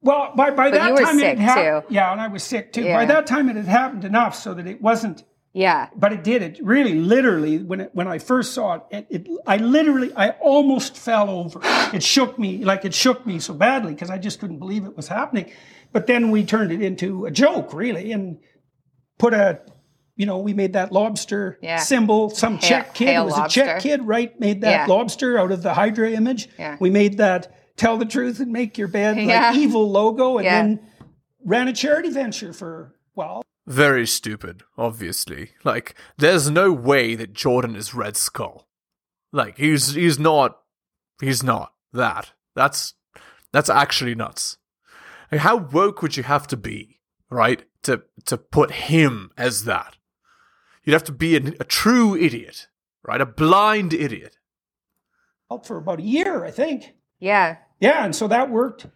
Well, 0.00 0.32
by, 0.36 0.50
by 0.50 0.70
But 0.70 0.78
that 0.78 0.98
time 0.98 1.18
it 1.18 1.38
had 1.38 1.80
too. 1.80 1.86
Yeah, 1.88 2.12
and 2.12 2.20
I 2.20 2.28
was 2.28 2.42
sick 2.42 2.72
too. 2.72 2.82
Yeah. 2.82 2.96
By 2.96 3.06
that 3.06 3.26
time 3.26 3.48
it 3.48 3.56
had 3.56 3.66
happened 3.66 4.04
enough 4.04 4.34
so 4.34 4.52
that 4.54 4.66
it 4.66 4.80
wasn't 4.82 5.24
Yeah. 5.54 5.88
but 5.96 6.12
it 6.12 6.22
did 6.24 6.42
it 6.42 6.58
really 6.62 6.94
literally 6.94 7.58
when 7.58 7.80
it, 7.82 7.90
when 7.94 8.06
I 8.08 8.18
first 8.18 8.52
saw 8.52 8.74
it, 8.74 8.82
it, 8.90 9.06
it 9.10 9.28
I 9.46 9.56
literally 9.58 10.12
I 10.14 10.30
almost 10.40 10.96
fell 10.98 11.30
over. 11.30 11.60
It 11.94 12.02
shook 12.02 12.38
me 12.38 12.64
like 12.64 12.84
it 12.84 12.92
shook 12.94 13.24
me 13.26 13.38
so 13.38 13.54
badly 13.54 13.92
because 13.94 14.10
I 14.10 14.18
just 14.18 14.40
couldn't 14.40 14.58
believe 14.58 14.84
it 14.84 14.96
was 14.96 15.08
happening. 15.08 15.50
But 15.92 16.06
then 16.06 16.30
we 16.30 16.44
turned 16.44 16.72
it 16.72 16.82
into 16.82 17.24
a 17.26 17.30
joke 17.30 17.72
really 17.72 18.12
and 18.12 18.38
put 19.18 19.32
a 19.32 19.60
you 20.16 20.26
know 20.26 20.38
we 20.38 20.54
made 20.54 20.72
that 20.74 20.92
lobster 20.92 21.58
Yeah. 21.62 21.78
symbol. 21.78 22.30
Some 22.30 22.58
Hail- 22.58 22.68
Czech 22.68 22.94
kid 22.94 23.08
it 23.08 23.12
hail 23.12 23.24
was 23.26 23.38
a 23.38 23.48
Czech 23.48 23.80
kid 23.82 24.06
right 24.06 24.38
made 24.40 24.60
that 24.62 24.70
Yeah. 24.88 24.94
lobster 24.94 25.38
out 25.38 25.52
of 25.52 25.62
the 25.62 25.74
Hydra 25.74 26.10
image. 26.10 26.48
Yeah. 26.58 26.76
We 26.80 26.90
made 26.90 27.18
that 27.18 27.54
tell 27.76 27.96
the 27.98 28.04
truth 28.04 28.38
and 28.40 28.52
make 28.52 28.78
your 28.78 28.88
bed 28.88 29.18
Yeah. 29.18 29.48
like 29.50 29.56
evil 29.56 29.90
logo 29.90 30.38
and 30.38 30.44
Yeah. 30.44 30.62
then 30.62 30.80
ran 31.44 31.68
a 31.68 31.72
charity 31.72 32.10
venture 32.10 32.52
for 32.52 32.94
well 33.14 33.42
Very 33.66 34.06
stupid, 34.06 34.62
obviously. 34.76 35.52
Like, 35.64 35.94
there's 36.18 36.50
no 36.50 36.70
way 36.70 37.14
that 37.14 37.32
Jordan 37.32 37.74
is 37.76 37.94
Red 37.94 38.14
Skull. 38.16 38.68
Like, 39.32 39.56
he's 39.56 39.94
he's 39.94 40.18
not 40.18 40.58
he's 41.20 41.42
not 41.42 41.72
that. 41.92 42.32
That's 42.54 42.94
that's 43.52 43.70
actually 43.70 44.14
nuts. 44.14 44.58
Like, 45.32 45.40
how 45.40 45.56
woke 45.56 46.02
would 46.02 46.16
you 46.16 46.22
have 46.24 46.46
to 46.48 46.56
be, 46.56 47.00
right, 47.30 47.64
to 47.84 48.02
to 48.26 48.36
put 48.36 48.70
him 48.72 49.30
as 49.38 49.64
that? 49.64 49.96
You'd 50.84 50.92
have 50.92 51.04
to 51.04 51.12
be 51.12 51.36
an, 51.36 51.54
a 51.60 51.64
true 51.64 52.14
idiot, 52.16 52.68
right? 53.02 53.20
A 53.20 53.26
blind 53.26 53.92
idiot. 53.92 54.36
for 55.64 55.76
about 55.76 56.00
a 56.00 56.02
year, 56.02 56.44
I 56.44 56.50
think. 56.50 56.94
Yeah. 57.20 57.56
Yeah, 57.80 58.04
and 58.04 58.14
so 58.14 58.28
that 58.28 58.50
worked, 58.50 58.86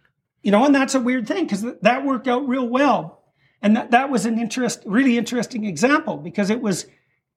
you 0.43 0.51
know, 0.51 0.65
and 0.65 0.73
that's 0.75 0.95
a 0.95 0.99
weird 0.99 1.27
thing 1.27 1.45
because 1.45 1.65
that 1.81 2.05
worked 2.05 2.27
out 2.27 2.47
real 2.47 2.67
well, 2.67 3.23
and 3.61 3.75
that 3.75 3.91
that 3.91 4.09
was 4.09 4.25
an 4.25 4.39
interest, 4.39 4.83
really 4.85 5.17
interesting 5.17 5.65
example 5.65 6.17
because 6.17 6.49
it 6.49 6.61
was 6.61 6.85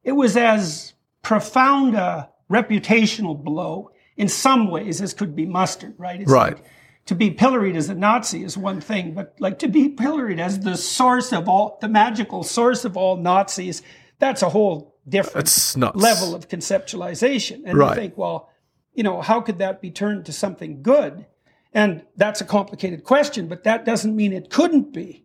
it 0.03 0.13
was 0.13 0.37
as 0.37 0.95
profound 1.23 1.95
a 1.95 2.29
reputational 2.51 3.37
blow 3.43 3.91
in 4.17 4.29
some 4.29 4.71
ways 4.71 5.01
as 5.01 5.15
could 5.15 5.35
be 5.35 5.47
mustered, 5.47 5.95
right? 5.99 6.21
It's 6.21 6.31
Right. 6.31 6.55
like 6.57 6.65
to 7.07 7.15
be 7.15 7.31
pilloried 7.31 7.77
as 7.77 7.89
a 7.89 7.95
Nazi 7.95 8.45
is 8.45 8.57
one 8.57 8.81
thing, 8.81 9.15
but 9.15 9.35
like 9.41 9.59
to 9.61 9.69
be 9.69 9.89
pilloried 9.89 10.39
as 10.41 10.61
the 10.61 10.77
source 10.77 11.33
of 11.33 11.49
all, 11.49 11.79
the 11.81 11.89
magical 11.89 12.43
source 12.45 12.85
of 12.85 12.97
all 12.97 13.17
Nazis, 13.17 13.83
that's 14.23 14.41
a 14.41 14.49
whole 14.49 14.95
different 15.09 15.49
level 15.97 16.33
of 16.33 16.49
conceptualization. 16.49 17.63
And 17.67 17.77
Right. 17.77 17.89
you 17.89 17.95
think, 17.97 18.17
well, 18.17 18.49
you 18.95 19.03
know, 19.03 19.21
how 19.21 19.41
could 19.41 19.59
that 19.59 19.83
be 19.83 19.91
turned 19.91 20.27
to 20.27 20.33
something 20.33 20.81
good? 20.81 21.27
And 21.75 22.05
that's 22.17 22.41
a 22.41 22.45
complicated 22.45 23.03
question, 23.03 23.49
but 23.49 23.65
that 23.65 23.85
doesn't 23.85 24.15
mean 24.15 24.33
it 24.33 24.49
couldn't 24.49 24.93
be. 24.93 25.25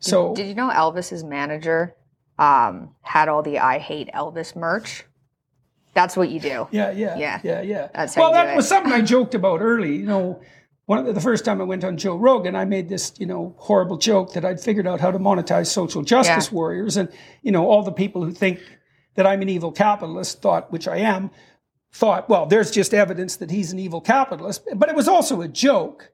So 0.00 0.34
Did 0.34 0.48
you 0.48 0.54
know 0.56 0.70
Elvis's 0.70 1.22
manager 1.22 1.94
um, 2.36 2.96
had 3.02 3.28
all 3.28 3.42
the 3.42 3.60
I 3.60 3.78
hate 3.78 4.08
Elvis 4.12 4.56
merch? 4.56 5.04
That's 5.94 6.16
what 6.16 6.30
you 6.30 6.40
do. 6.40 6.66
yeah, 6.72 6.90
yeah, 6.90 7.16
Yeah. 7.16 7.40
yeah, 7.44 7.60
yeah. 7.62 7.88
That's 7.94 8.14
how 8.16 8.22
well, 8.22 8.30
you 8.30 8.36
do 8.40 8.46
that 8.46 8.52
it. 8.54 8.56
was 8.56 8.66
something 8.66 8.92
I 8.92 9.02
joked 9.02 9.34
about 9.36 9.60
early. 9.60 9.94
You 9.96 10.06
know, 10.06 10.40
one 10.90 10.98
of 10.98 11.06
the, 11.06 11.12
the 11.12 11.20
first 11.20 11.44
time 11.44 11.60
I 11.60 11.64
went 11.64 11.84
on 11.84 11.96
Joe 11.96 12.16
Rogan, 12.16 12.56
I 12.56 12.64
made 12.64 12.88
this, 12.88 13.12
you 13.16 13.24
know, 13.24 13.54
horrible 13.58 13.96
joke 13.96 14.32
that 14.32 14.44
I'd 14.44 14.58
figured 14.58 14.88
out 14.88 14.98
how 14.98 15.12
to 15.12 15.20
monetize 15.20 15.68
social 15.68 16.02
justice 16.02 16.48
Yeah. 16.48 16.56
warriors, 16.56 16.96
and 16.96 17.08
you 17.42 17.52
know, 17.52 17.68
all 17.68 17.84
the 17.84 17.92
people 17.92 18.24
who 18.24 18.32
think 18.32 18.58
that 19.14 19.24
I'm 19.24 19.40
an 19.40 19.48
evil 19.48 19.70
capitalist 19.70 20.42
thought, 20.42 20.72
which 20.72 20.88
I 20.88 20.96
am, 20.96 21.30
thought, 21.92 22.28
well, 22.28 22.44
there's 22.44 22.72
just 22.72 22.92
evidence 22.92 23.36
that 23.36 23.52
he's 23.52 23.72
an 23.72 23.78
evil 23.78 24.00
capitalist. 24.00 24.66
But 24.74 24.88
it 24.88 24.96
was 24.96 25.06
also 25.06 25.40
a 25.42 25.46
joke. 25.46 26.10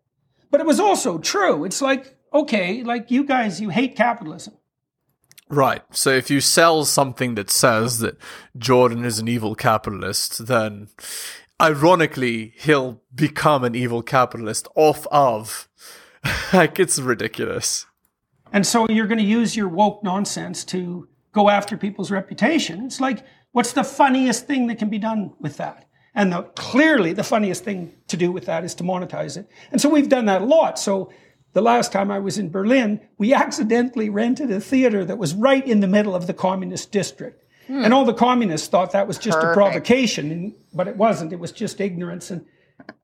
But 0.51 0.61
it 0.61 0.67
was 0.67 0.79
also 0.79 1.17
true. 1.17 1.65
It's 1.65 1.81
like, 1.81 2.15
okay, 2.35 2.83
like 2.83 3.11
you 3.11 3.25
guys, 3.25 3.63
you 3.63 3.71
hate 3.71 3.97
capitalism. 3.97 4.59
Right. 5.49 5.83
So 5.91 6.11
if 6.11 6.29
you 6.29 6.43
sell 6.43 6.85
something 6.85 7.35
that 7.37 7.49
says 7.49 8.01
that 8.01 8.19
Jordan 8.59 9.07
is 9.07 9.19
an 9.21 9.27
evil 9.29 9.55
capitalist, 9.55 10.47
then 10.47 10.89
ironically 11.61 12.55
he'll 12.57 13.01
become 13.15 13.65
an 13.65 13.75
evil 13.75 14.03
capitalist 14.03 14.69
off 14.75 15.07
of. 15.09 15.69
like 16.53 16.79
it's 16.79 16.99
ridiculous. 16.99 17.87
And 18.53 18.67
so 18.67 18.87
you're 18.89 19.07
going 19.07 19.19
to 19.19 19.25
use 19.25 19.57
your 19.57 19.69
woke 19.69 20.03
nonsense 20.03 20.65
to 20.67 21.09
go 21.33 21.49
after 21.51 21.77
people's 21.77 22.11
reputation. 22.11 22.85
It's 22.87 23.01
like, 23.01 23.25
what's 23.53 23.73
the 23.73 23.85
funniest 23.85 24.47
thing 24.47 24.67
that 24.69 24.79
can 24.79 24.89
be 24.89 24.99
done 24.99 25.33
with 25.41 25.57
that? 25.59 25.87
And 26.15 26.33
the, 26.33 26.43
clearly, 26.57 27.13
the 27.13 27.25
funniest 27.25 27.65
thing 27.65 27.93
to 28.09 28.17
do 28.17 28.33
with 28.33 28.47
that 28.47 28.65
is 28.65 28.75
to 28.77 28.85
monetize 28.85 29.37
it. 29.37 29.51
And 29.71 29.81
so 29.81 29.89
we've 29.89 30.09
done 30.09 30.25
that 30.27 30.41
a 30.41 30.47
lot. 30.47 30.79
So 30.79 31.13
the 31.53 31.61
last 31.61 31.93
time 31.93 32.11
I 32.11 32.19
was 32.19 32.39
in 32.39 32.51
Berlin, 32.51 33.01
we 33.19 33.35
accidentally 33.35 34.09
rented 34.09 34.51
a 34.51 34.61
theater 34.61 35.05
that 35.05 35.19
was 35.19 35.35
right 35.35 35.67
in 35.67 35.81
the 35.81 35.89
middle 35.89 36.15
of 36.15 36.27
the 36.27 36.35
communist 36.35 36.91
district. 36.91 37.45
Hmm. 37.67 37.85
And 37.85 37.95
all 37.95 38.05
the 38.05 38.15
communists 38.15 38.69
thought 38.69 38.93
that 38.93 39.07
was 39.09 39.19
just 39.19 39.39
a 39.39 39.53
provocation, 39.53 40.31
and, 40.31 40.55
but 40.73 40.87
it 40.89 40.97
wasn't. 40.97 41.33
It 41.33 41.39
was 41.41 41.53
just 41.53 41.81
ignorance. 41.81 42.31
And 42.31 42.45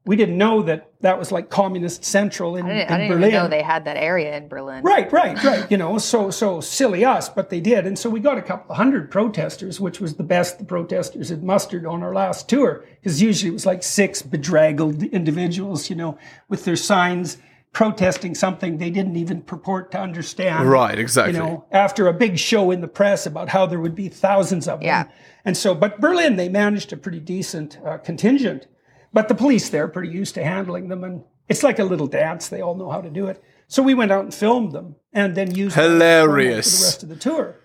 we 0.04 0.16
didn't 0.16 0.36
know 0.36 0.62
that 0.62 0.90
that 1.00 1.18
was 1.18 1.30
like 1.32 1.48
communist 1.48 2.04
central 2.04 2.56
in, 2.56 2.66
I 2.66 2.68
didn't, 2.68 2.80
in 2.80 2.92
I 2.92 2.96
didn't 2.98 3.12
Berlin. 3.12 3.28
even 3.30 3.42
know 3.42 3.48
they 3.48 3.62
had 3.62 3.84
that 3.84 3.96
area 3.96 4.36
in 4.36 4.48
Berlin. 4.48 4.82
Right, 4.82 5.12
right, 5.12 5.42
right. 5.42 5.70
You 5.70 5.76
know, 5.76 5.98
so 5.98 6.30
so 6.30 6.60
silly 6.60 7.04
us, 7.04 7.28
but 7.28 7.50
they 7.50 7.60
did, 7.60 7.86
and 7.86 7.98
so 7.98 8.10
we 8.10 8.20
got 8.20 8.38
a 8.38 8.42
couple 8.42 8.72
of 8.72 8.76
hundred 8.76 9.10
protesters, 9.10 9.80
which 9.80 10.00
was 10.00 10.14
the 10.14 10.24
best 10.24 10.58
the 10.58 10.64
protesters 10.64 11.28
had 11.28 11.42
mustered 11.42 11.86
on 11.86 12.02
our 12.02 12.14
last 12.14 12.48
tour. 12.48 12.84
Because 13.00 13.22
usually 13.22 13.50
it 13.50 13.54
was 13.54 13.66
like 13.66 13.82
six 13.82 14.22
bedraggled 14.22 15.02
individuals, 15.04 15.90
you 15.90 15.96
know, 15.96 16.18
with 16.48 16.64
their 16.64 16.76
signs 16.76 17.38
protesting 17.72 18.34
something 18.34 18.76
they 18.76 18.90
didn't 18.90 19.16
even 19.16 19.42
purport 19.42 19.90
to 19.92 19.98
understand. 19.98 20.68
Right, 20.68 20.98
exactly. 20.98 21.34
You 21.34 21.40
know, 21.40 21.64
after 21.70 22.06
a 22.06 22.12
big 22.12 22.38
show 22.38 22.70
in 22.70 22.80
the 22.80 22.88
press 22.88 23.26
about 23.26 23.48
how 23.48 23.66
there 23.66 23.80
would 23.80 23.94
be 23.94 24.08
thousands 24.08 24.68
of 24.68 24.80
them. 24.80 25.08
And 25.44 25.56
so, 25.56 25.74
but 25.74 26.00
Berlin, 26.00 26.36
they 26.36 26.48
managed 26.48 26.92
a 26.92 26.96
pretty 26.96 27.20
decent 27.20 27.78
uh, 27.84 27.98
contingent. 27.98 28.68
But 29.12 29.28
the 29.28 29.34
police 29.34 29.68
there 29.68 29.84
are 29.84 29.88
pretty 29.88 30.10
used 30.10 30.34
to 30.36 30.44
handling 30.44 30.88
them, 30.88 31.04
and 31.04 31.24
it's 31.48 31.62
like 31.62 31.78
a 31.78 31.84
little 31.84 32.06
dance. 32.06 32.48
They 32.48 32.62
all 32.62 32.74
know 32.74 32.90
how 32.90 33.02
to 33.02 33.10
do 33.10 33.26
it. 33.26 33.42
So 33.68 33.82
we 33.82 33.94
went 33.94 34.12
out 34.12 34.24
and 34.24 34.34
filmed 34.34 34.72
them, 34.72 34.96
and 35.12 35.34
then 35.34 35.54
used 35.54 35.76
them 35.76 35.92
Hilarious. 35.92 36.70
for 36.70 36.78
the 36.78 36.86
rest 36.86 37.02
of 37.02 37.08
the 37.10 37.16
tour, 37.16 37.60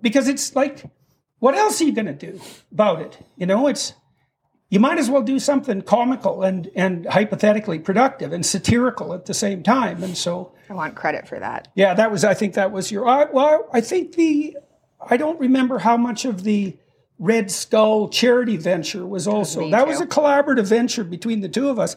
because 0.00 0.28
it's 0.28 0.56
like, 0.56 0.84
what 1.38 1.54
else 1.54 1.80
are 1.80 1.84
you 1.84 1.92
going 1.92 2.06
to 2.06 2.14
do 2.14 2.40
about 2.72 3.02
it? 3.02 3.18
You 3.36 3.46
know, 3.46 3.66
it's 3.66 3.92
you 4.68 4.80
might 4.80 4.98
as 4.98 5.08
well 5.08 5.22
do 5.22 5.38
something 5.38 5.82
comical 5.82 6.42
and 6.42 6.70
and 6.74 7.06
hypothetically 7.06 7.78
productive 7.78 8.32
and 8.32 8.44
satirical 8.44 9.14
at 9.14 9.26
the 9.26 9.34
same 9.34 9.62
time. 9.62 10.02
And 10.02 10.16
so, 10.16 10.52
I 10.68 10.74
want 10.74 10.94
credit 10.94 11.28
for 11.28 11.38
that. 11.38 11.68
yeah, 11.74 11.94
that 11.94 12.10
was 12.10 12.24
I 12.24 12.34
think 12.34 12.54
that 12.54 12.72
was 12.72 12.90
your. 12.90 13.06
I, 13.06 13.24
well, 13.24 13.68
I 13.72 13.80
think 13.80 14.14
the 14.14 14.56
I 15.08 15.16
don't 15.16 15.38
remember 15.38 15.78
how 15.78 15.96
much 15.96 16.24
of 16.24 16.42
the 16.42 16.76
Red 17.18 17.50
Skull 17.50 18.08
charity 18.08 18.56
venture 18.56 19.06
was 19.06 19.26
also 19.26 19.60
me 19.60 19.70
that 19.70 19.86
was 19.86 20.00
a 20.00 20.06
collaborative 20.06 20.66
venture 20.66 21.04
between 21.04 21.40
the 21.40 21.48
two 21.48 21.68
of 21.68 21.78
us. 21.78 21.96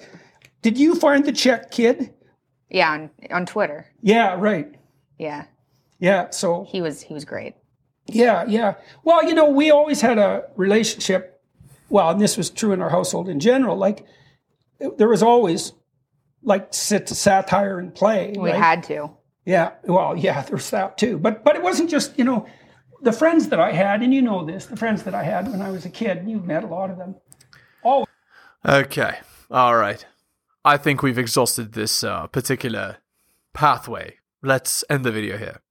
Did 0.62 0.77
you 0.77 0.95
find 0.95 1.25
the 1.25 1.32
Czech, 1.32 1.71
kid? 1.71 2.13
Yeah, 2.69 2.91
on, 2.91 3.10
on 3.32 3.45
Twitter. 3.45 3.88
Yeah, 4.01 4.36
right. 4.38 4.75
Yeah, 5.17 5.45
Yeah, 5.99 6.29
so 6.29 6.65
he 6.69 6.82
was 6.82 7.01
he 7.01 7.13
was 7.13 7.25
great. 7.25 7.55
yeah, 8.05 8.45
yeah. 8.47 8.75
Well, 9.03 9.25
you 9.27 9.34
know, 9.34 9.49
we 9.49 9.71
always 9.71 10.01
had 10.01 10.17
a 10.17 10.43
relationship. 10.55 11.38
Well, 11.89 12.10
and 12.10 12.21
this 12.21 12.38
was 12.38 12.49
true 12.49 12.71
in 12.71 12.82
our 12.82 12.89
household 12.89 13.30
in 13.30 13.39
general. 13.39 13.75
Like 13.75 14.06
there 14.97 15.10
was 15.10 15.23
always 15.23 15.73
like 16.43 16.73
sit, 16.73 17.10
satire 17.10 17.80
and 17.80 17.93
play. 17.93 18.34
We 18.38 18.49
right? 18.49 18.60
had 18.60 18.84
to. 18.84 19.12
Yeah, 19.45 19.71
well, 19.84 20.15
yeah, 20.15 20.43
there's 20.43 20.69
that 20.69 20.97
too. 20.97 21.17
But 21.17 21.43
but 21.43 21.56
it 21.56 21.63
wasn't 21.63 21.89
just 21.89 22.17
you 22.17 22.23
know 22.23 22.45
the 23.02 23.12
friends 23.12 23.49
that 23.49 23.60
I 23.60 23.71
had, 23.71 24.02
and 24.02 24.13
you 24.13 24.21
know 24.21 24.45
this, 24.45 24.65
the 24.65 24.78
friends 24.78 25.04
that 25.04 25.15
I 25.15 25.23
had 25.23 25.49
when 25.49 25.62
I 25.62 25.71
was 25.71 25.86
a 25.86 25.89
kid. 25.89 26.23
You've 26.28 26.45
met 26.45 26.63
a 26.63 26.67
lot 26.67 26.89
of 26.89 26.97
them. 26.97 27.15
Oh, 27.84 28.06
Okay. 28.65 29.19
All 29.49 29.75
right. 29.75 30.06
I 30.65 30.78
think 30.78 31.02
we've 31.02 31.17
exhausted 31.17 31.73
this 31.73 32.04
uh, 32.04 32.28
particular 32.28 32.97
pathway. 33.54 34.17
Let's 34.43 34.84
end 34.89 35.06
the 35.06 35.12
video 35.12 35.38
here. 35.38 35.62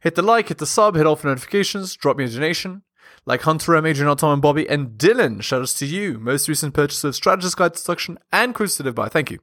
Hit 0.00 0.14
the 0.14 0.22
like, 0.22 0.48
hit 0.48 0.58
the 0.58 0.66
sub, 0.66 0.96
hit 0.96 1.06
all 1.06 1.16
for 1.16 1.28
notifications, 1.28 1.94
drop 1.96 2.16
me 2.16 2.24
a 2.24 2.28
donation. 2.28 2.82
Like 3.26 3.42
Hunter 3.42 3.74
M, 3.76 3.86
Adrian, 3.86 4.16
Tom, 4.16 4.34
and 4.34 4.42
Bobby, 4.42 4.68
and 4.68 4.98
Dylan, 4.98 5.42
shout 5.42 5.62
outs 5.62 5.74
to 5.74 5.86
you. 5.86 6.18
Most 6.18 6.48
recent 6.48 6.74
purchase 6.74 7.02
of 7.04 7.14
Strategist 7.14 7.56
Guide 7.56 7.72
to 7.72 7.76
Destruction 7.76 8.18
and 8.30 8.58
Live 8.58 8.94
By. 8.94 9.08
Thank 9.08 9.30
you. 9.30 9.38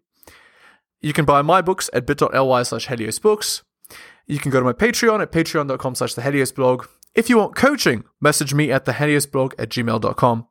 You 1.02 1.14
can 1.14 1.26
buy 1.26 1.42
my 1.42 1.62
books 1.62 1.90
at 1.94 2.06
bit.ly 2.06 2.64
slash 2.64 2.88
Helios 2.88 3.18
Books. 3.18 3.64
You 4.28 4.38
can 4.38 4.52
go 4.52 4.60
to 4.60 4.66
my 4.66 4.74
Patreon 4.74 5.22
at 5.22 5.32
patreon.com 5.32 5.96
slash 5.96 6.14
the 6.14 6.22
Helios 6.22 6.52
blog. 6.52 6.86
If 7.16 7.30
you 7.30 7.38
want 7.38 7.56
coaching, 7.56 8.04
message 8.22 8.54
me 8.54 8.72
at 8.72 8.86
the 8.86 8.94
Helios 8.94 9.26
blog 9.26 9.54
at 9.58 9.70
gmail.com. 9.70 10.48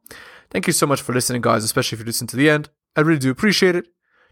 Thank 0.50 0.66
you 0.66 0.72
so 0.72 0.86
much 0.86 1.00
for 1.00 1.14
listening, 1.14 1.40
guys, 1.40 1.62
especially 1.62 1.96
if 1.96 2.00
you 2.00 2.06
listen 2.06 2.26
to 2.26 2.36
the 2.36 2.50
end. 2.50 2.68
I 2.96 3.02
really 3.02 3.20
do 3.20 3.30
appreciate 3.30 3.76
it. 3.76 3.86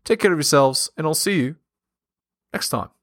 Take 0.05 0.21
care 0.21 0.33
of 0.33 0.39
yourselves, 0.39 0.91
and 0.97 1.07
I'll 1.07 1.15
see 1.15 1.41
you 1.41 1.57
next 2.53 2.71
time. 2.71 2.98